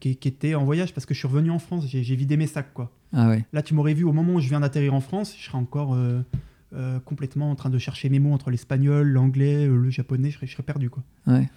qui, 0.00 0.16
qui 0.16 0.28
était 0.28 0.54
en 0.54 0.64
voyage 0.64 0.94
parce 0.94 1.06
que 1.06 1.14
je 1.14 1.18
suis 1.18 1.28
revenu 1.28 1.50
en 1.50 1.58
France, 1.58 1.84
j'ai 1.86 2.14
vidé 2.16 2.36
mes 2.36 2.46
sacs, 2.46 2.72
quoi. 2.72 2.90
Ah 3.12 3.28
ouais. 3.28 3.44
Là, 3.52 3.62
tu 3.62 3.74
m'aurais 3.74 3.94
vu 3.94 4.04
au 4.04 4.12
moment 4.12 4.34
où 4.34 4.40
je 4.40 4.48
viens 4.48 4.60
d'atterrir 4.60 4.94
en 4.94 5.00
France, 5.00 5.34
je 5.38 5.44
serais 5.44 5.58
encore 5.58 5.94
euh, 5.94 6.20
euh, 6.74 6.98
complètement 7.00 7.50
en 7.50 7.54
train 7.54 7.68
de 7.70 7.78
chercher 7.78 8.08
mes 8.08 8.18
mots 8.18 8.32
entre 8.32 8.50
l'espagnol, 8.50 9.06
l'anglais, 9.08 9.66
euh, 9.66 9.76
le 9.76 9.90
japonais, 9.90 10.30
je 10.30 10.36
serais, 10.36 10.46
je 10.46 10.52
serais 10.52 10.62
perdu, 10.62 10.88
quoi. 10.90 11.02
Ouais. 11.26 11.48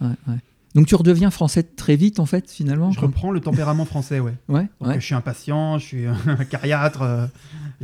Donc 0.74 0.88
tu 0.88 0.96
redeviens 0.96 1.32
français 1.32 1.64
très 1.64 1.96
vite 1.96 2.20
en 2.20 2.26
fait 2.26 2.52
finalement. 2.52 2.92
Je 2.92 3.00
reprends 3.00 3.32
le 3.32 3.40
tempérament 3.40 3.86
français, 3.86 4.20
ouais. 4.20 4.34
Ouais. 4.50 4.68
Donc, 4.82 4.90
euh, 4.90 5.00
Je 5.00 5.06
suis 5.06 5.16
impatient, 5.16 5.78
je 5.78 5.86
suis 5.86 6.06
un 6.06 6.44
cariâtre, 6.50 7.02
euh, 7.04 7.28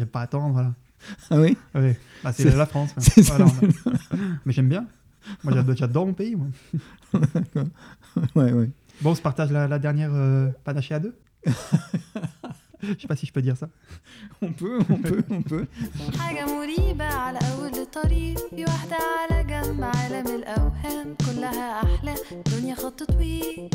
a 0.02 0.06
pas 0.06 0.20
à 0.20 0.24
attendre. 0.24 0.52
Voilà. 0.52 0.74
Ah 1.30 1.40
oui. 1.40 1.56
Ouais. 1.74 1.98
Bah, 2.24 2.34
c'est 2.34 2.54
la 2.54 2.66
France. 2.66 2.94
c'est 2.98 3.22
Voilà, 3.22 3.46
a- 3.46 4.18
Mais 4.46 4.52
j'aime 4.52 4.68
bien. 4.68 4.86
Moi, 5.46 5.54
j'adore 5.76 6.06
mon 6.06 6.14
pays. 6.14 6.36
Moi. 6.36 6.48
Ouais, 8.36 8.52
ouais. 8.52 8.70
Bon, 9.03 9.11
on 9.11 9.15
se 9.15 9.23
partage 9.23 9.50
la, 9.53 9.69
la 9.69 9.79
dernière 9.79 10.11
euh, 10.15 10.49
panaché 10.65 10.95
à 10.95 11.00
deux 11.00 11.15
Je 12.83 13.00
sais 13.00 13.09
pas 13.09 13.17
si 13.17 13.26
je 13.26 13.33
peux 13.33 13.43
dire 13.43 13.57
ça. 13.57 13.69
On 14.43 14.53
peut, 14.53 14.79
on 14.91 14.97
peut, 14.97 15.23
on 15.31 15.43
peut. 15.43 15.67
حاجة 16.19 16.45
مريبة 16.47 17.05
على 17.05 17.38
أول 17.55 17.75
الطريق 17.79 18.38
في 18.50 18.65
واحدة 18.65 18.97
على 18.97 19.45
جنب 19.45 19.85
عالم 19.85 20.26
الأوهام 20.26 21.15
كلها 21.26 21.83
أحلام 21.83 22.17
دنيا 22.57 22.75
خط 22.75 23.03
طويل 23.03 23.71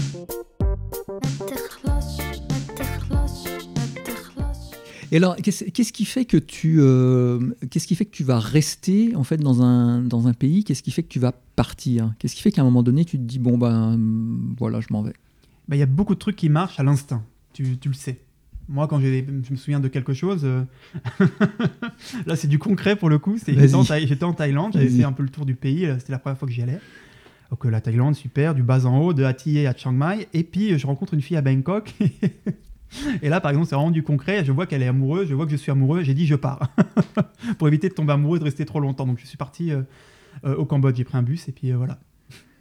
ما 1.09 1.19
بتخلصش 1.19 2.19
ما 2.21 2.57
بتخلصش 2.69 3.47
ما 3.47 3.67
بتخلصش 3.74 3.74
Et 5.12 5.16
alors, 5.18 5.36
qu'est-ce 5.36 5.92
qui 5.92 6.04
fait 6.04 6.24
que 6.24 6.36
tu, 6.36 6.76
euh, 6.80 7.38
qu'est-ce 7.70 7.86
qui 7.86 7.94
fait 7.94 8.04
que 8.04 8.10
tu 8.14 8.24
vas 8.24 8.38
rester 8.40 9.14
en 9.14 9.24
fait 9.24 9.36
dans 9.36 9.62
un 9.62 10.02
dans 10.02 10.26
un 10.28 10.32
pays? 10.32 10.64
Qu'est-ce 10.64 10.82
qui 10.82 10.90
fait 10.90 11.02
que 11.02 11.08
tu 11.08 11.18
vas 11.20 11.32
partir? 11.54 12.12
Qu'est-ce 12.18 12.34
qui 12.34 12.42
fait 12.42 12.50
qu'à 12.52 12.62
un 12.62 12.64
moment 12.64 12.82
donné 12.82 13.04
tu 13.04 13.16
te 13.18 13.22
dis 13.22 13.38
bon 13.38 13.56
ben 13.58 13.98
voilà 14.58 14.80
je 14.80 14.86
m'en 14.90 15.02
vais? 15.02 15.12
Bah, 15.68 15.76
Il 15.76 15.78
y 15.78 15.82
a 15.82 15.86
beaucoup 15.86 16.14
de 16.14 16.18
trucs 16.18 16.36
qui 16.36 16.48
marchent 16.48 16.78
à 16.80 16.82
l'instinct. 16.82 17.22
Tu, 17.52 17.76
tu 17.78 17.88
le 17.88 17.94
sais. 17.94 18.18
Moi, 18.68 18.88
quand 18.88 18.98
j'ai- 19.00 19.24
je 19.44 19.52
me 19.52 19.56
souviens 19.56 19.78
de 19.78 19.86
quelque 19.88 20.12
chose, 20.12 20.40
euh, 20.44 20.62
là, 22.26 22.34
c'est 22.36 22.48
du 22.48 22.58
concret 22.58 22.96
pour 22.96 23.08
le 23.08 23.18
coup. 23.18 23.36
J'étais 23.38 23.74
en. 23.74 23.84
Thaï- 23.84 24.34
Thaïlande, 24.36 24.72
j'avais 24.72 24.86
fait 24.96 25.04
un 25.04 25.12
peu 25.12 25.22
le 25.22 25.28
tour 25.28 25.46
du 25.46 25.54
pays. 25.54 25.88
C'était 26.00 26.12
la 26.12 26.18
première 26.18 26.36
fois 26.36 26.48
que 26.48 26.54
j'y 26.54 26.62
allais. 26.62 26.80
Donc, 27.50 27.64
la 27.64 27.80
Thaïlande, 27.80 28.16
super, 28.16 28.54
du 28.56 28.64
bas 28.64 28.84
en 28.86 28.98
haut, 28.98 29.12
de 29.14 29.22
Hatie 29.22 29.64
à 29.68 29.72
Chiang 29.76 29.92
Mai. 29.92 30.26
Et 30.34 30.42
puis, 30.42 30.76
je 30.76 30.84
rencontre 30.86 31.14
une 31.14 31.22
fille 31.22 31.36
à 31.36 31.42
Bangkok. 31.42 31.94
Et 33.22 33.28
là, 33.28 33.40
par 33.40 33.50
exemple, 33.50 33.68
c'est 33.68 33.74
vraiment 33.74 33.90
du 33.90 34.02
concret. 34.02 34.44
Je 34.44 34.52
vois 34.52 34.66
qu'elle 34.66 34.82
est 34.82 34.86
amoureuse, 34.88 35.28
je 35.28 35.34
vois 35.34 35.44
que 35.46 35.50
je 35.52 35.56
suis 35.56 35.70
amoureux. 35.72 36.02
J'ai 36.02 36.14
dit, 36.14 36.26
je 36.26 36.34
pars. 36.34 36.70
pour 37.58 37.68
éviter 37.68 37.88
de 37.88 37.94
tomber 37.94 38.12
amoureux 38.12 38.36
et 38.36 38.40
de 38.40 38.44
rester 38.44 38.64
trop 38.64 38.80
longtemps. 38.80 39.06
Donc, 39.06 39.18
je 39.20 39.26
suis 39.26 39.36
parti 39.36 39.72
euh, 39.72 39.82
euh, 40.44 40.54
au 40.56 40.64
Cambodge. 40.64 40.96
J'ai 40.96 41.04
pris 41.04 41.16
un 41.18 41.22
bus 41.22 41.48
et 41.48 41.52
puis 41.52 41.72
euh, 41.72 41.76
voilà. 41.76 41.98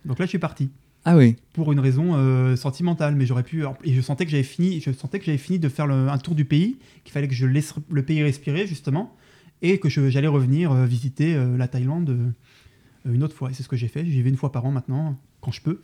Donc 0.05 0.19
là, 0.19 0.25
je 0.25 0.29
suis 0.29 0.39
parti. 0.39 0.69
Ah 1.07 1.15
oui. 1.15 1.35
pour 1.53 1.71
une 1.71 1.79
raison 1.79 2.55
sentimentale. 2.55 3.15
Mais 3.15 3.25
j'aurais 3.27 3.43
pu. 3.43 3.63
Et 3.83 3.93
je 3.93 4.01
sentais 4.01 4.25
que 4.25 4.31
j'avais 4.31 4.41
fini, 4.43 4.81
je 4.81 4.91
sentais 4.91 5.19
que 5.19 5.25
j'avais 5.25 5.37
fini 5.37 5.59
de 5.59 5.69
faire 5.69 5.85
le- 5.85 6.09
un 6.09 6.17
tour 6.17 6.33
du 6.33 6.45
pays, 6.45 6.77
qu'il 7.03 7.11
fallait 7.13 7.27
que 7.27 7.35
je 7.35 7.45
laisse 7.45 7.75
le 7.91 8.03
pays 8.03 8.23
respirer 8.23 8.65
justement, 8.65 9.15
et 9.61 9.77
que 9.79 9.87
j'allais 9.87 10.27
revenir 10.27 10.73
visiter 10.73 11.37
la 11.57 11.67
Thaïlande 11.67 12.33
une 13.07 13.23
autre 13.23 13.35
fois. 13.35 13.51
Et 13.51 13.53
c'est 13.53 13.61
ce 13.61 13.67
que 13.67 13.75
j'ai 13.75 13.87
fait. 13.87 14.03
J'y 14.03 14.21
vais 14.23 14.29
une 14.31 14.35
fois 14.35 14.51
par 14.51 14.65
an 14.65 14.71
maintenant, 14.71 15.15
quand 15.41 15.51
je 15.51 15.61
peux. 15.61 15.79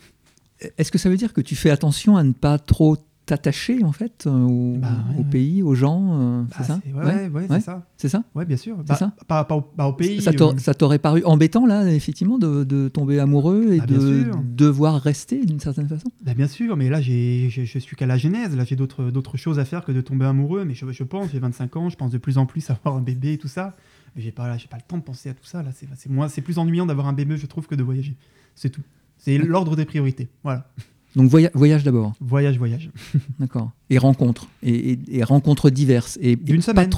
Est-ce 0.79 0.91
que 0.91 0.98
ça 0.98 1.07
veut 1.10 1.17
dire 1.17 1.33
que 1.33 1.41
tu 1.41 1.55
fais 1.55 1.69
attention 1.69 2.17
à 2.17 2.24
ne 2.24 2.33
pas 2.33 2.57
trop 2.57 2.98
t'attacher 3.25 3.84
en 3.84 3.92
fait 3.92 4.25
euh, 4.28 4.32
au, 4.32 4.78
Bah, 4.78 4.88
ouais, 5.10 5.16
au 5.16 5.18
ouais. 5.20 5.30
pays, 5.30 5.63
aux 5.63 5.75
gens 5.75 6.20
euh, 6.20 6.42
Bah, 6.44 6.56
C'est 6.58 6.63
ça 6.63 6.80
Ouais, 6.94 7.30
ouais, 7.30 7.46
c'est 7.50 7.60
ça. 7.62 7.86
C'est 7.98 8.10
ça 8.10 8.24
Ouais, 8.36 8.46
bien 8.46 8.58
sûr. 8.58 8.75
C'est 8.80 8.88
Bah, 8.90 8.96
ça 8.96 9.13
Pas, 9.28 9.44
pas 9.46 9.56
au, 9.56 9.62
pas 9.62 9.88
au 9.88 9.94
pays. 9.94 10.22
Ça 10.22 10.34
t'aurait- 10.34 10.56
euh, 10.56 10.60
ça 10.60 10.74
t'aurait 10.74 11.00
paru 11.00 11.24
embêtant 11.24 11.66
là, 11.66 11.88
effectivement, 11.92 12.38
de, 12.40 12.63
de 12.63 12.88
tomber 12.90 13.20
amoureux 13.20 13.74
et 13.74 13.80
Bah, 13.80 13.86
de 13.86 14.25
devoir 14.44 15.00
rester 15.01 15.46
d'une 15.46 15.60
certaine 15.60 15.88
façon 15.88 16.12
Bah, 16.24 16.34
bien 16.34 16.48
sûr, 16.48 16.75
mais 16.78 16.90
là, 16.90 17.00
j'ai, 17.01 17.50
je, 17.50 17.80
suis 17.80 17.96
qu'à 17.96 18.06
la 18.08 18.18
genèse. 18.18 18.56
Là, 18.56 18.63
j'ai 18.66 18.75
d'autres, 18.75 19.12
d'autres 19.12 19.38
choses 19.38 19.60
à 19.60 19.66
faire 19.66 19.86
que 19.86 19.92
de 19.92 20.01
tomber 20.01 20.25
amoureux. 20.25 20.66
Mais 20.66 20.74
je, 20.74 20.92
je 20.92 21.04
pense, 21.04 21.30
j'ai 21.32 21.40
25 21.40 21.75
ans, 21.78 21.90
je 21.90 21.96
pense 21.96 22.12
de 22.12 22.18
plus 22.18 22.38
en 22.38 22.46
plus 22.46 22.70
à 22.70 22.74
avoir 22.84 22.96
un 22.98 23.01
bébé 23.01 23.34
et 23.34 23.38
tout 23.38 23.48
ça. 23.48 23.75
Mais 24.16 24.22
j'ai 24.22 24.32
pas, 24.32 24.58
j'ai 24.58 24.68
pas 24.68 24.78
le 24.78 24.84
temps 24.86 24.98
de 24.98 25.04
penser 25.04 25.30
à 25.30 25.34
tout 25.34 25.46
ça. 25.46 25.63
Là, 25.63 25.70
c'est, 25.74 25.88
c'est, 25.96 26.10
moins, 26.10 26.28
c'est 26.28 26.42
plus 26.42 26.58
ennuyant 26.58 26.86
d'avoir 26.86 27.08
un 27.08 27.13
bébé, 27.13 27.38
je 27.38 27.46
trouve, 27.46 27.68
que 27.68 27.75
de 27.75 27.84
voyager. 27.84 28.16
C'est 28.56 28.70
tout. 28.70 28.82
C'est 29.18 29.38
l'ordre 29.38 29.75
des 29.75 29.86
priorités. 29.86 30.28
Voilà. 30.44 30.68
Donc 31.15 31.30
voya- 31.30 31.51
voyage 31.53 31.84
d'abord, 31.84 32.13
Voyage, 32.22 32.58
voyage. 32.58 32.89
d'accord. 33.39 33.72
Et 33.89 33.98
rencontres, 33.98 34.48
et, 34.63 34.91
et- 34.94 35.00
et 35.18 35.24
rencontres 35.24 35.70
diverses. 35.70 36.18
Et, 36.22 36.36
D'une 36.36 36.58
pas 36.58 36.62
semaine. 36.62 36.89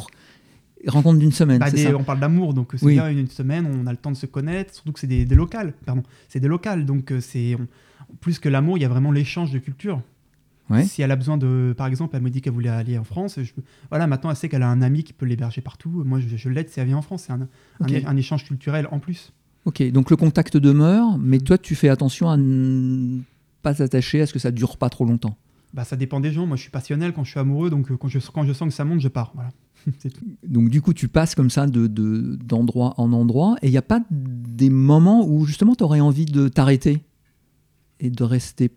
et 0.83 0.89
rencontres 0.89 1.19
d'une 1.19 1.31
semaine, 1.31 1.59
Bah, 1.59 1.67
c'est 1.69 1.77
des- 1.77 1.83
ça 1.83 1.95
on 1.97 2.03
parle 2.03 2.19
d'amour, 2.19 2.53
donc 2.53 2.71
c'est 2.75 2.85
Oui. 2.85 2.93
bien 2.93 3.09
une 3.09 3.27
semaine, 3.27 3.65
on 3.65 3.87
a 3.87 3.91
le 3.91 3.97
temps 3.97 4.11
de 4.11 4.15
se 4.17 4.25
connaître, 4.27 4.73
surtout 4.73 4.91
que 4.91 4.99
c'est 4.99 5.07
des, 5.07 5.25
des 5.25 5.35
locales, 5.35 5.73
pardon, 5.85 6.03
c'est 6.29 6.39
des 6.39 6.47
locales, 6.47 6.85
donc 6.85 7.11
euh, 7.11 7.19
c'est 7.21 7.57
plus 8.21 8.37
que 8.39 8.49
l'amour, 8.49 8.77
il 8.77 8.81
y 8.81 8.85
a 8.85 8.89
vraiment 8.89 9.11
l'échange 9.11 9.51
de 9.51 9.59
culture. 9.59 10.01
Ouais. 10.69 10.83
Si 10.85 11.01
elle 11.01 11.11
a 11.11 11.15
besoin 11.17 11.37
de, 11.37 11.73
par 11.77 11.87
exemple, 11.87 12.15
elle 12.15 12.21
me 12.21 12.29
dit 12.29 12.41
qu'elle 12.41 12.53
voulait 12.53 12.69
aller 12.69 12.97
en 12.97 13.03
France, 13.03 13.37
je, 13.41 13.51
voilà, 13.89 14.07
maintenant 14.07 14.29
elle 14.29 14.35
sait 14.37 14.47
qu'elle 14.47 14.63
a 14.63 14.69
un 14.69 14.81
ami 14.81 15.03
qui 15.03 15.11
peut 15.11 15.25
l'héberger 15.25 15.59
partout. 15.61 16.03
Moi, 16.05 16.19
je, 16.21 16.37
je 16.37 16.49
l'aide 16.49 16.69
si 16.69 16.79
elle 16.79 16.87
vient 16.87 16.97
en 16.97 17.01
France, 17.01 17.23
c'est 17.27 17.33
un, 17.33 17.47
un 18.07 18.15
échange 18.15 18.45
culturel 18.45 18.87
en 18.91 18.99
plus. 18.99 19.33
Ok, 19.65 19.81
donc 19.91 20.09
le 20.09 20.15
contact 20.15 20.55
demeure, 20.57 21.17
mais 21.17 21.39
toi 21.39 21.57
tu 21.57 21.73
fais 21.75 21.89
attention 21.89 22.29
à 22.29 22.37
pas 23.63 23.73
t'attacher 23.73 24.21
à 24.21 24.27
ce 24.27 24.33
que 24.33 24.39
ça 24.39 24.51
dure 24.51 24.77
pas 24.77 24.89
trop 24.89 25.05
longtemps. 25.05 25.35
Bah, 25.73 25.83
ça 25.83 25.95
dépend 25.95 26.19
des 26.19 26.31
gens. 26.31 26.45
Moi, 26.45 26.55
je 26.55 26.61
suis 26.61 26.69
passionnel 26.71 27.13
quand 27.13 27.23
je 27.23 27.31
suis 27.31 27.39
amoureux, 27.39 27.71
donc 27.71 27.89
euh, 27.89 27.97
quand 27.97 28.07
je, 28.07 28.19
quand 28.31 28.45
je 28.45 28.53
sens 28.53 28.67
que 28.69 28.73
ça 28.75 28.85
monte, 28.85 28.99
je 28.99 29.07
pars. 29.07 29.31
Voilà, 29.33 29.49
tout. 30.03 30.25
Donc 30.47 30.69
du 30.69 30.81
coup 30.83 30.93
tu 30.93 31.07
passes 31.07 31.33
comme 31.33 31.49
ça 31.49 31.65
de, 31.65 31.87
de- 31.87 32.35
d'endroit 32.35 32.93
en 32.97 33.11
endroit, 33.11 33.55
et 33.63 33.67
il 33.69 33.71
n'y 33.71 33.77
a 33.77 33.81
pas 33.81 34.01
des 34.11 34.69
moments 34.69 35.25
où 35.27 35.45
justement 35.45 35.73
tu 35.73 35.83
aurais 35.83 35.99
envie 35.99 36.25
de 36.25 36.47
t'arrêter 36.47 37.01
et 37.99 38.11
de 38.11 38.23
rester 38.23 38.69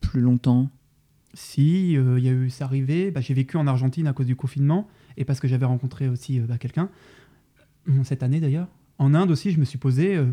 plus 0.00 0.20
longtemps? 0.22 0.70
Si 1.34 1.96
euh, 1.96 2.18
il 2.18 2.24
y 2.24 2.28
a 2.28 2.32
eu, 2.32 2.50
c'est 2.50 2.64
arrivé, 2.64 3.10
bah, 3.10 3.20
j'ai 3.20 3.34
vécu 3.34 3.56
en 3.56 3.66
Argentine 3.66 4.06
à 4.06 4.12
cause 4.12 4.26
du 4.26 4.36
confinement 4.36 4.88
et 5.16 5.24
parce 5.24 5.38
que 5.40 5.48
j'avais 5.48 5.64
rencontré 5.66 6.08
aussi 6.08 6.38
euh, 6.40 6.44
bah, 6.46 6.58
quelqu'un 6.58 6.88
cette 8.04 8.22
année 8.22 8.40
d'ailleurs. 8.40 8.68
En 8.98 9.14
Inde 9.14 9.30
aussi, 9.30 9.50
je 9.50 9.58
me 9.58 9.64
suis 9.64 9.78
posé. 9.78 10.14
euh, 10.16 10.26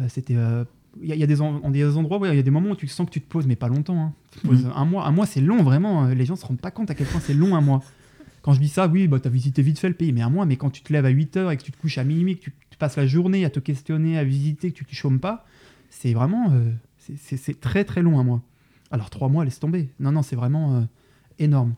euh, 0.00 0.06
c'était, 0.08 0.36
euh, 0.36 0.64
il 1.02 1.08
y, 1.08 1.12
a- 1.12 1.14
il 1.14 1.20
y 1.20 1.24
a 1.24 1.26
des, 1.26 1.40
en- 1.40 1.70
des 1.70 1.96
endroits, 1.96 2.18
ouais, 2.18 2.32
il 2.32 2.36
y 2.36 2.38
a 2.38 2.42
des 2.42 2.50
moments 2.50 2.70
où 2.70 2.76
tu 2.76 2.86
sens 2.88 3.06
que 3.06 3.12
tu 3.12 3.20
te 3.20 3.28
poses, 3.28 3.46
mais 3.46 3.56
pas 3.56 3.68
longtemps. 3.68 3.98
hein. 4.00 4.12
Tu 4.32 4.40
te 4.40 4.46
poses 4.46 4.64
Mhm. 4.64 4.72
Un 4.74 4.84
mois, 4.84 5.06
un 5.06 5.10
mois, 5.12 5.26
c'est 5.26 5.40
long 5.40 5.62
vraiment. 5.62 6.06
euh, 6.06 6.14
Les 6.14 6.24
gens 6.24 6.36
se 6.36 6.44
rendent 6.46 6.60
pas 6.60 6.70
compte 6.70 6.90
à 6.90 6.94
quel 6.94 7.06
point 7.06 7.20
c'est 7.20 7.34
long 7.34 7.54
un 7.56 7.60
mois. 7.60 7.82
Quand 8.42 8.52
je 8.52 8.60
dis 8.60 8.68
ça, 8.68 8.86
oui, 8.86 9.08
bah, 9.08 9.18
tu 9.20 9.26
as 9.26 9.30
visité 9.30 9.60
vite 9.62 9.78
fait 9.78 9.88
le 9.88 9.94
pays, 9.94 10.12
mais 10.12 10.22
un 10.22 10.30
mois, 10.30 10.46
mais 10.46 10.56
quand 10.56 10.70
tu 10.70 10.82
te 10.82 10.92
lèves 10.92 11.04
à 11.04 11.08
8 11.08 11.36
heures 11.36 11.50
et 11.50 11.56
que 11.56 11.62
tu 11.62 11.72
te 11.72 11.76
couches 11.78 11.98
à 11.98 12.04
minuit, 12.04 12.36
que 12.36 12.42
tu, 12.44 12.52
tu 12.70 12.78
passes 12.78 12.96
la 12.96 13.06
journée 13.06 13.44
à 13.44 13.50
te 13.50 13.58
questionner, 13.60 14.18
à 14.18 14.24
visiter, 14.24 14.70
que 14.70 14.78
tu 14.78 14.84
ne 14.88 14.94
chômes 14.94 15.18
pas, 15.20 15.44
c'est 15.90 16.12
vraiment. 16.14 16.50
euh, 16.52 16.70
c'est- 17.16 17.60
très 17.60 17.84
très 17.84 18.02
long 18.02 18.18
un 18.20 18.24
mois. 18.24 18.42
Alors 18.92 19.10
trois 19.10 19.28
mois, 19.28 19.44
laisse 19.44 19.58
tomber. 19.58 19.88
Non, 20.00 20.12
non, 20.12 20.22
c'est 20.22 20.36
vraiment 20.36 20.76
euh, 20.76 20.80
énorme. 21.40 21.74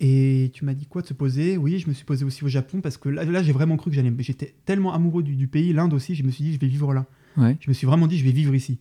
Et 0.00 0.50
tu 0.54 0.64
m'as 0.64 0.74
dit 0.74 0.86
quoi 0.86 1.02
de 1.02 1.06
se 1.08 1.14
poser? 1.14 1.56
Oui, 1.56 1.78
je 1.78 1.88
me 1.88 1.92
suis 1.92 2.04
posé 2.04 2.24
aussi 2.24 2.44
au 2.44 2.48
Japon 2.48 2.80
parce 2.80 2.96
que 2.96 3.08
là, 3.08 3.24
là 3.24 3.42
j'ai 3.42 3.52
vraiment 3.52 3.76
cru 3.76 3.90
que 3.90 3.96
j'allais. 3.96 4.12
J'étais 4.18 4.54
tellement 4.64 4.92
amoureux 4.94 5.22
du, 5.24 5.34
du 5.34 5.48
pays, 5.48 5.72
l'Inde 5.72 5.92
aussi, 5.92 6.14
je 6.14 6.22
me 6.22 6.30
suis 6.30 6.44
dit, 6.44 6.54
je 6.54 6.60
vais 6.60 6.68
vivre 6.68 6.94
là. 6.94 7.06
Ouais. 7.38 7.56
Je 7.60 7.68
me 7.70 7.74
suis 7.74 7.86
vraiment 7.86 8.06
dit, 8.06 8.18
je 8.18 8.24
vais 8.24 8.32
vivre 8.32 8.54
ici. 8.54 8.78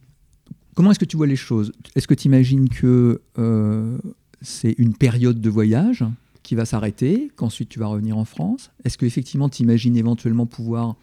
Comment 0.76 0.92
est-ce 0.92 1.00
que 1.00 1.06
tu 1.06 1.18
vois 1.18 1.28
les 1.28 1.36
choses? 1.36 1.72
Est-ce 1.96 2.08
que 2.08 2.14
tu 2.14 2.28
imagines 2.28 2.70
que 2.70 3.22
euh, 3.40 3.98
c'est 4.42 4.76
une 4.78 4.96
période 4.96 5.40
de 5.42 5.50
voyage 5.50 6.04
qui 6.44 6.56
va 6.56 6.66
s'arrêter, 6.66 7.32
qu'ensuite 7.36 7.70
tu 7.70 7.80
vas 7.80 7.88
revenir 7.88 8.18
en 8.18 8.26
France? 8.26 8.72
Est-ce 8.84 8.98
qu'effectivement 8.98 9.50
tu 9.50 9.64
imagines 9.64 9.96
éventuellement 9.98 10.46
pouvoir 10.46 10.96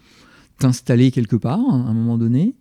t'installer 0.58 1.10
quelque 1.10 1.36
part 1.36 1.58
à 1.58 1.74
un 1.74 1.94
moment 1.94 2.18
donné? 2.18 2.54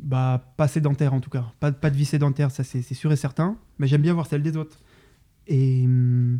Bah, 0.00 0.52
pas 0.56 0.68
sédentaire 0.68 1.12
en 1.14 1.20
tout 1.20 1.30
cas. 1.30 1.46
Pas, 1.60 1.72
pas 1.72 1.90
de 1.90 1.96
vie 1.96 2.04
sédentaire, 2.04 2.50
ça 2.50 2.62
c'est 2.64 2.82
sûr 2.82 3.12
et 3.12 3.16
certain. 3.16 3.56
Mais 3.78 3.86
j'aime 3.88 4.02
bien 4.02 4.12
voir 4.14 4.26
celle 4.26 4.42
des 4.42 4.56
autres. 4.56 4.78
Et 5.46 5.82
hum, 5.84 6.38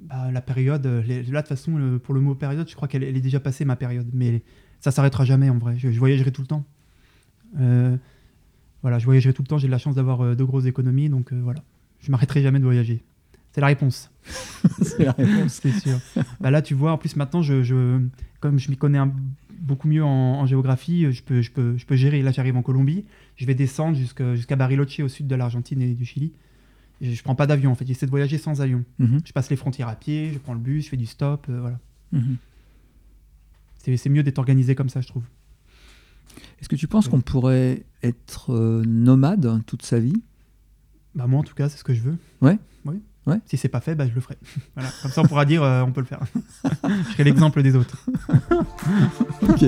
bah, 0.00 0.30
la 0.32 0.40
période, 0.40 0.86
les- 1.06 1.22
là 1.24 1.42
de 1.42 1.46
toute 1.46 1.56
façon, 1.56 1.76
le- 1.76 1.98
pour 1.98 2.14
le 2.14 2.20
mot 2.20 2.34
période, 2.34 2.68
je 2.68 2.74
crois 2.74 2.88
qu'elle 2.88 3.02
elle 3.04 3.16
est 3.16 3.20
déjà 3.20 3.40
passée 3.40 3.64
ma 3.64 3.76
période. 3.76 4.08
Mais 4.12 4.42
ça 4.80 4.90
s'arrêtera 4.90 5.24
jamais 5.24 5.48
en 5.48 5.58
vrai. 5.58 5.78
Je, 5.78 5.90
je 5.90 5.98
voyagerai 5.98 6.32
tout 6.32 6.42
le 6.42 6.46
temps. 6.48 6.64
Euh, 7.60 7.96
voilà, 8.82 8.98
je 8.98 9.04
voyagerai 9.04 9.32
tout 9.32 9.42
le 9.42 9.48
temps. 9.48 9.58
J'ai 9.58 9.66
de 9.66 9.72
la 9.72 9.78
chance 9.78 9.94
d'avoir 9.94 10.20
euh, 10.22 10.34
de 10.34 10.44
grosses 10.44 10.66
économies, 10.66 11.08
donc 11.08 11.32
euh, 11.32 11.40
voilà. 11.42 11.60
Je 12.00 12.10
m'arrêterai 12.10 12.42
jamais 12.42 12.58
de 12.58 12.64
voyager. 12.64 13.02
C'est 13.52 13.60
la 13.60 13.68
réponse. 13.68 14.10
C'est 14.82 15.04
la 15.04 15.12
réponse. 15.12 15.52
C'est 15.62 15.72
sûr. 15.72 15.98
bah 16.40 16.50
là, 16.50 16.60
tu 16.62 16.74
vois, 16.74 16.92
en 16.92 16.98
plus, 16.98 17.16
maintenant, 17.16 17.42
je, 17.42 17.62
je- 17.62 18.00
comme 18.40 18.58
je 18.58 18.70
m'y 18.70 18.76
connais 18.76 18.98
un- 18.98 19.12
beaucoup 19.58 19.88
mieux 19.88 20.04
en, 20.04 20.08
en 20.40 20.46
géographie, 20.46 21.10
je 21.10 21.22
peux, 21.22 21.40
je, 21.40 21.50
peux, 21.50 21.76
je 21.78 21.86
peux 21.86 21.96
gérer. 21.96 22.22
Là, 22.22 22.30
j'arrive 22.32 22.56
en 22.56 22.62
Colombie. 22.62 23.04
Je 23.36 23.46
vais 23.46 23.54
descendre 23.54 23.96
jusqu'à 23.96 24.56
Bariloche, 24.56 25.00
au 25.00 25.08
sud 25.08 25.26
de 25.26 25.34
l'Argentine 25.34 25.80
et 25.82 25.94
du 25.94 26.04
Chili. 26.04 26.32
Et 27.00 27.12
je 27.14 27.22
prends 27.22 27.34
pas 27.34 27.46
d'avion, 27.46 27.70
en 27.72 27.74
fait. 27.74 27.86
J'essaie 27.86 28.06
de 28.06 28.10
voyager 28.10 28.36
sans 28.38 28.60
avion. 28.60 28.84
Mhm, 28.98 29.20
Je 29.24 29.32
passe 29.32 29.48
les 29.50 29.56
frontières 29.56 29.88
à 29.88 29.96
pied, 29.96 30.30
je 30.32 30.38
prends 30.38 30.54
le 30.54 30.60
bus, 30.60 30.84
je 30.84 30.90
fais 30.90 30.96
du 30.96 31.06
stop. 31.06 31.46
euh, 31.48 31.60
voilà. 31.60 31.78
C'est 33.78 33.96
c'est 33.96 34.08
mieux 34.08 34.22
d'être 34.22 34.38
organisé 34.38 34.74
comme 34.74 34.88
ça, 34.88 35.00
je 35.00 35.06
trouve. 35.08 35.22
Est-ce 36.60 36.68
que 36.68 36.76
tu 36.76 36.88
penses 36.88 37.08
qu'on 37.08 37.20
pourrait 37.20 37.84
être 38.02 38.52
euh, 38.52 38.82
nomade 38.86 39.62
toute 39.66 39.82
sa 39.82 39.98
vie? 39.98 40.22
Bah, 41.14 41.26
moi, 41.26 41.40
en 41.40 41.42
tout 41.42 41.54
cas, 41.54 41.68
c'est 41.68 41.78
ce 41.78 41.84
que 41.84 41.94
je 41.94 42.02
veux. 42.02 42.16
Ouais. 42.40 42.58
Oui. 42.84 43.00
Ouais. 43.26 43.40
Si 43.46 43.56
c'est 43.56 43.68
pas 43.68 43.80
fait, 43.80 43.94
bah, 43.94 44.06
je 44.06 44.14
le 44.14 44.20
ferai. 44.20 44.36
voilà. 44.74 44.90
Comme 45.02 45.10
ça, 45.10 45.22
on 45.22 45.26
pourra 45.26 45.44
dire, 45.44 45.62
euh, 45.62 45.82
on 45.82 45.92
peut 45.92 46.00
le 46.00 46.06
faire. 46.06 46.20
je 46.84 47.12
serai 47.12 47.24
l'exemple 47.24 47.62
des 47.62 47.76
autres. 47.76 48.06
Ok. 49.42 49.64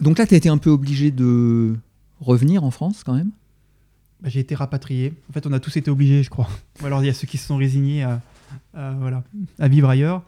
Donc 0.00 0.18
là, 0.18 0.26
tu 0.26 0.34
as 0.34 0.36
été 0.36 0.50
un 0.50 0.58
peu 0.58 0.68
obligé 0.68 1.10
de 1.10 1.76
revenir 2.20 2.62
en 2.62 2.70
France 2.70 3.02
quand 3.04 3.14
même? 3.14 3.30
Bah, 4.24 4.30
j'ai 4.30 4.40
été 4.40 4.54
rapatrié. 4.54 5.12
En 5.28 5.34
fait, 5.34 5.46
on 5.46 5.52
a 5.52 5.60
tous 5.60 5.76
été 5.76 5.90
obligés, 5.90 6.22
je 6.22 6.30
crois. 6.30 6.48
Ou 6.82 6.86
alors, 6.86 7.02
il 7.04 7.06
y 7.06 7.10
a 7.10 7.12
ceux 7.12 7.26
qui 7.26 7.36
se 7.36 7.46
sont 7.46 7.58
résignés 7.58 8.04
à, 8.04 8.22
à, 8.72 8.92
voilà, 8.92 9.22
à 9.58 9.68
vivre 9.68 9.86
ailleurs. 9.90 10.22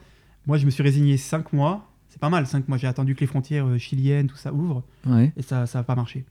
Moi, 0.45 0.59
je 0.59 0.67
me 0.67 0.69
suis 0.69 0.83
résigné 0.83 1.17
5 1.17 1.51
mois. 1.51 1.89
C'est 2.09 2.19
pas 2.19 2.29
mal, 2.29 2.45
5 2.45 2.67
mois. 2.67 2.77
J'ai 2.77 2.85
attendu 2.85 3.15
que 3.15 3.21
les 3.21 3.25
frontières 3.27 3.65
euh, 3.65 3.79
chiliennes, 3.79 4.27
tout 4.27 4.37
ça 4.37 4.53
ouvrent. 4.53 4.83
Ouais. 5.07 5.33
Et 5.35 5.41
ça 5.41 5.65
n'a 5.73 5.83
pas 5.83 5.95
marché. 5.95 6.25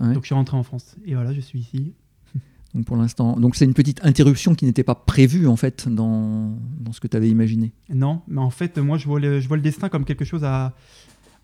ouais. 0.00 0.14
Donc, 0.14 0.22
je 0.22 0.26
suis 0.28 0.34
rentré 0.34 0.56
en 0.56 0.62
France. 0.62 0.96
Et 1.04 1.14
voilà, 1.14 1.34
je 1.34 1.40
suis 1.42 1.58
ici. 1.58 1.92
Donc 2.74 2.86
pour 2.86 2.96
l'instant, 2.96 3.36
donc 3.36 3.56
c'est 3.56 3.64
une 3.64 3.74
petite 3.74 3.98
interruption 4.04 4.54
qui 4.54 4.64
n'était 4.64 4.84
pas 4.84 4.94
prévue 4.94 5.48
en 5.48 5.56
fait 5.56 5.88
dans, 5.88 6.56
dans 6.78 6.92
ce 6.92 7.00
que 7.00 7.08
tu 7.08 7.16
avais 7.16 7.28
imaginé. 7.28 7.72
Non, 7.92 8.22
mais 8.28 8.40
en 8.40 8.50
fait, 8.50 8.78
moi, 8.78 8.96
je 8.96 9.06
vois 9.06 9.18
le, 9.18 9.40
je 9.40 9.48
vois 9.48 9.56
le 9.56 9.62
destin 9.62 9.88
comme 9.88 10.04
quelque 10.04 10.24
chose 10.24 10.44
à, 10.44 10.72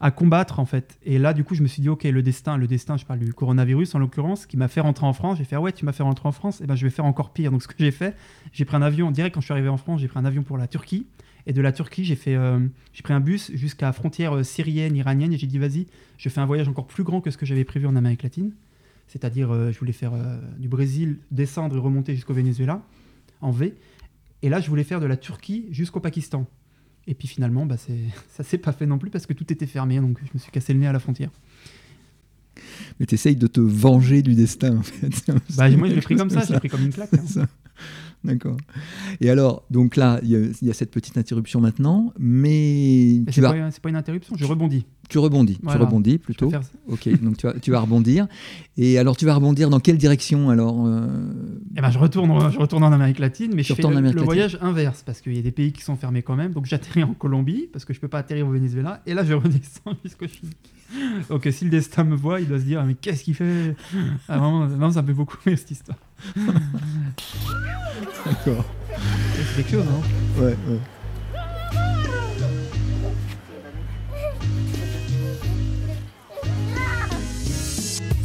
à 0.00 0.10
combattre, 0.10 0.60
en 0.60 0.66
fait. 0.66 0.98
Et 1.04 1.18
là, 1.18 1.32
du 1.32 1.42
coup, 1.42 1.54
je 1.54 1.62
me 1.62 1.68
suis 1.68 1.80
dit, 1.80 1.88
OK, 1.88 2.04
le 2.04 2.22
destin, 2.22 2.56
le 2.56 2.66
destin, 2.66 2.96
je 2.96 3.06
parle 3.06 3.20
du 3.20 3.32
coronavirus, 3.32 3.94
en 3.94 3.98
l'occurrence, 3.98 4.46
qui 4.46 4.56
m'a 4.56 4.68
fait 4.68 4.80
rentrer 4.80 5.06
en 5.06 5.12
France. 5.12 5.38
J'ai 5.38 5.44
fait, 5.44 5.56
ah 5.56 5.60
ouais, 5.60 5.72
tu 5.72 5.84
m'as 5.84 5.92
fait 5.92 6.02
rentrer 6.02 6.28
en 6.28 6.32
France, 6.32 6.60
et 6.60 6.66
ben, 6.66 6.74
je 6.74 6.84
vais 6.84 6.90
faire 6.90 7.06
encore 7.06 7.32
pire. 7.32 7.50
Donc, 7.50 7.62
ce 7.62 7.68
que 7.68 7.74
j'ai 7.78 7.90
fait, 7.90 8.14
j'ai 8.52 8.64
pris 8.64 8.76
un 8.76 8.82
avion, 8.82 9.10
direct 9.10 9.34
quand 9.34 9.40
je 9.40 9.46
suis 9.46 9.52
arrivé 9.52 9.68
en 9.68 9.78
France, 9.78 10.00
j'ai 10.00 10.08
pris 10.08 10.18
un 10.18 10.24
avion 10.24 10.42
pour 10.42 10.58
la 10.58 10.66
Turquie. 10.66 11.06
Et 11.46 11.52
de 11.52 11.62
la 11.62 11.72
Turquie, 11.72 12.04
j'ai 12.04 12.16
fait, 12.16 12.34
euh, 12.34 12.58
j'ai 12.92 13.02
pris 13.02 13.14
un 13.14 13.20
bus 13.20 13.52
jusqu'à 13.54 13.86
la 13.86 13.92
frontière 13.92 14.36
euh, 14.36 14.42
syrienne, 14.42 14.96
iranienne, 14.96 15.32
et 15.32 15.38
j'ai 15.38 15.46
dit, 15.46 15.58
vas-y, 15.58 15.86
je 16.18 16.28
fais 16.28 16.40
un 16.40 16.46
voyage 16.46 16.68
encore 16.68 16.86
plus 16.86 17.04
grand 17.04 17.20
que 17.20 17.30
ce 17.30 17.38
que 17.38 17.46
j'avais 17.46 17.64
prévu 17.64 17.86
en 17.86 17.96
Amérique 17.96 18.22
latine. 18.22 18.52
C'est-à-dire, 19.06 19.52
euh, 19.52 19.70
je 19.70 19.78
voulais 19.78 19.92
faire 19.92 20.12
du 20.58 20.68
Brésil, 20.68 21.18
descendre 21.30 21.76
et 21.76 21.78
remonter 21.78 22.14
jusqu'au 22.14 22.34
Venezuela, 22.34 22.82
en 23.40 23.50
V. 23.50 23.74
Et 24.42 24.48
là, 24.48 24.60
je 24.60 24.68
voulais 24.68 24.84
faire 24.84 25.00
de 25.00 25.06
la 25.06 25.16
Turquie 25.16 25.66
jusqu'au 25.70 26.00
Pakistan. 26.00 26.46
Et 27.06 27.14
puis 27.14 27.28
finalement, 27.28 27.66
bah, 27.66 27.76
ça 28.28 28.44
s'est 28.44 28.58
pas 28.58 28.72
fait 28.72 28.86
non 28.86 28.98
plus 28.98 29.10
parce 29.10 29.26
que 29.26 29.32
tout 29.32 29.50
était 29.52 29.66
fermé, 29.66 30.00
donc 30.00 30.18
je 30.24 30.30
me 30.34 30.38
suis 30.38 30.50
cassé 30.50 30.72
le 30.72 30.80
nez 30.80 30.86
à 30.86 30.92
la 30.92 30.98
frontière. 30.98 31.30
Mais 32.98 33.06
tu 33.06 33.14
essayes 33.14 33.36
de 33.36 33.46
te 33.46 33.60
venger 33.60 34.22
du 34.22 34.34
destin 34.34 34.78
en 34.78 34.82
fait. 34.82 35.30
Bah, 35.56 35.68
moi, 35.70 35.88
je 35.88 35.94
l'ai 35.94 36.00
pris 36.00 36.16
comme 36.16 36.30
chose 36.30 36.38
ça, 36.40 36.46
je 36.48 36.52
l'ai 36.54 36.58
pris 36.58 36.68
comme 36.68 36.84
une 36.84 36.92
claque. 36.92 37.10
hein. 37.14 37.46
D'accord. 38.24 38.56
Et 39.20 39.30
alors, 39.30 39.62
donc 39.70 39.94
là, 39.96 40.18
il 40.24 40.28
y, 40.30 40.36
a- 40.36 40.40
il 40.40 40.66
y 40.66 40.70
a 40.70 40.74
cette 40.74 40.90
petite 40.90 41.16
interruption 41.16 41.60
maintenant, 41.60 42.12
mais 42.18 43.22
C'est 43.30 43.40
vas, 43.40 43.52
pas, 43.52 43.70
pas 43.82 43.88
une 43.88 43.94
interruption, 43.96 44.34
je 44.36 44.44
rebondis. 44.44 44.84
tu 45.08 45.18
rebondis. 45.18 45.58
Voilà. 45.62 45.78
Tu 45.78 45.84
rebondis 45.84 46.18
plutôt. 46.18 46.50
faire- 46.50 46.62
Ok, 46.88 47.08
donc 47.22 47.36
tu 47.36 47.46
vas, 47.46 47.52
tu 47.58 47.70
vas 47.70 47.78
rebondir. 47.80 48.26
Et 48.76 48.98
alors, 48.98 49.16
tu 49.16 49.26
vas 49.26 49.34
rebondir 49.34 49.70
dans 49.70 49.78
quelle 49.78 49.96
direction 49.98 50.50
alors 50.50 50.84
euh, 50.86 51.06
Eh 51.76 51.80
ben, 51.80 51.90
je, 51.90 51.98
retourne, 51.98 52.50
je 52.50 52.58
retourne 52.58 52.82
en 52.82 52.90
Amérique 52.92 53.20
latine, 53.20 53.52
mais 53.54 53.62
Tu 53.62 53.68
je 53.68 53.74
fais 53.74 53.82
le, 53.82 54.00
le 54.10 54.22
voyage 54.22 54.58
inverse, 54.60 55.02
parce 55.06 55.20
qu'il 55.20 55.34
y 55.36 55.38
a 55.38 55.42
des 55.42 55.52
pays 55.52 55.72
qui 55.72 55.82
sont 55.82 55.94
fermés 55.96 56.22
quand 56.22 56.34
même. 56.36 56.52
Donc 56.52 56.66
j'atterris 56.66 57.04
en 57.04 57.14
Colombie, 57.14 57.68
parce 57.72 57.84
que 57.84 57.94
je 57.94 58.00
peux 58.00 58.08
pas 58.08 58.18
atterrir 58.18 58.48
au 58.48 58.50
Venezuela, 58.50 59.02
et 59.06 59.14
là 59.14 59.22
je 59.24 59.34
redescends 59.34 59.94
jusqu'au 60.04 60.26
Chili. 60.26 60.50
Donc 61.28 61.46
si 61.50 61.64
le 61.64 61.70
destin 61.70 62.04
me 62.04 62.14
voit, 62.16 62.40
il 62.40 62.48
doit 62.48 62.58
se 62.60 62.64
dire, 62.64 62.84
mais 62.84 62.94
qu'est-ce 62.94 63.22
qu'il 63.24 63.34
fait? 63.34 63.74
Ah, 64.28 64.38
vraiment, 64.38 64.66
vraiment, 64.66 64.90
ça 64.90 65.02
me 65.02 65.06
fait 65.08 65.12
beaucoup 65.14 65.36
rire 65.44 65.58
cette 65.58 65.70
histoire. 65.72 65.98
D'accord. 68.24 68.64
C'est 69.56 69.62
quelque 69.62 69.70
chose, 69.70 69.84
hein 69.88 70.40
Ouais, 70.42 70.56
ouais. 70.68 70.78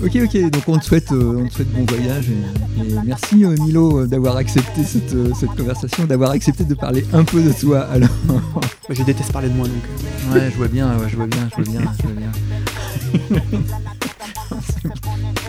Ok, 0.03 0.15
ok, 0.23 0.49
donc 0.49 0.63
on 0.67 0.77
te 0.79 0.85
souhaite, 0.85 1.11
euh, 1.11 1.43
on 1.43 1.47
te 1.47 1.53
souhaite 1.53 1.71
bon 1.73 1.85
voyage 1.85 2.25
et, 2.29 2.81
et 2.81 2.95
merci 3.05 3.45
euh, 3.45 3.55
Milo 3.63 3.99
euh, 3.99 4.07
d'avoir 4.07 4.35
accepté 4.37 4.83
cette, 4.83 5.13
euh, 5.13 5.31
cette 5.39 5.51
conversation, 5.51 6.05
d'avoir 6.05 6.31
accepté 6.31 6.63
de 6.63 6.73
parler 6.73 7.05
un 7.13 7.23
peu 7.23 7.39
de 7.43 7.51
toi. 7.51 7.81
Alors, 7.81 8.09
Je 8.89 9.03
déteste 9.03 9.31
parler 9.31 9.49
de 9.49 9.53
moi, 9.53 9.67
donc. 9.67 10.33
ouais, 10.33 10.49
je 10.51 10.57
vois 10.57 10.67
bien, 10.67 10.97
ouais, 10.97 11.07
je 11.07 11.15
vois 11.17 11.27
bien, 11.27 11.47
je 11.51 11.55
vois 11.63 11.71
bien, 11.71 11.81
je 11.99 12.07
vois 12.07 12.15
bien. 12.15 13.61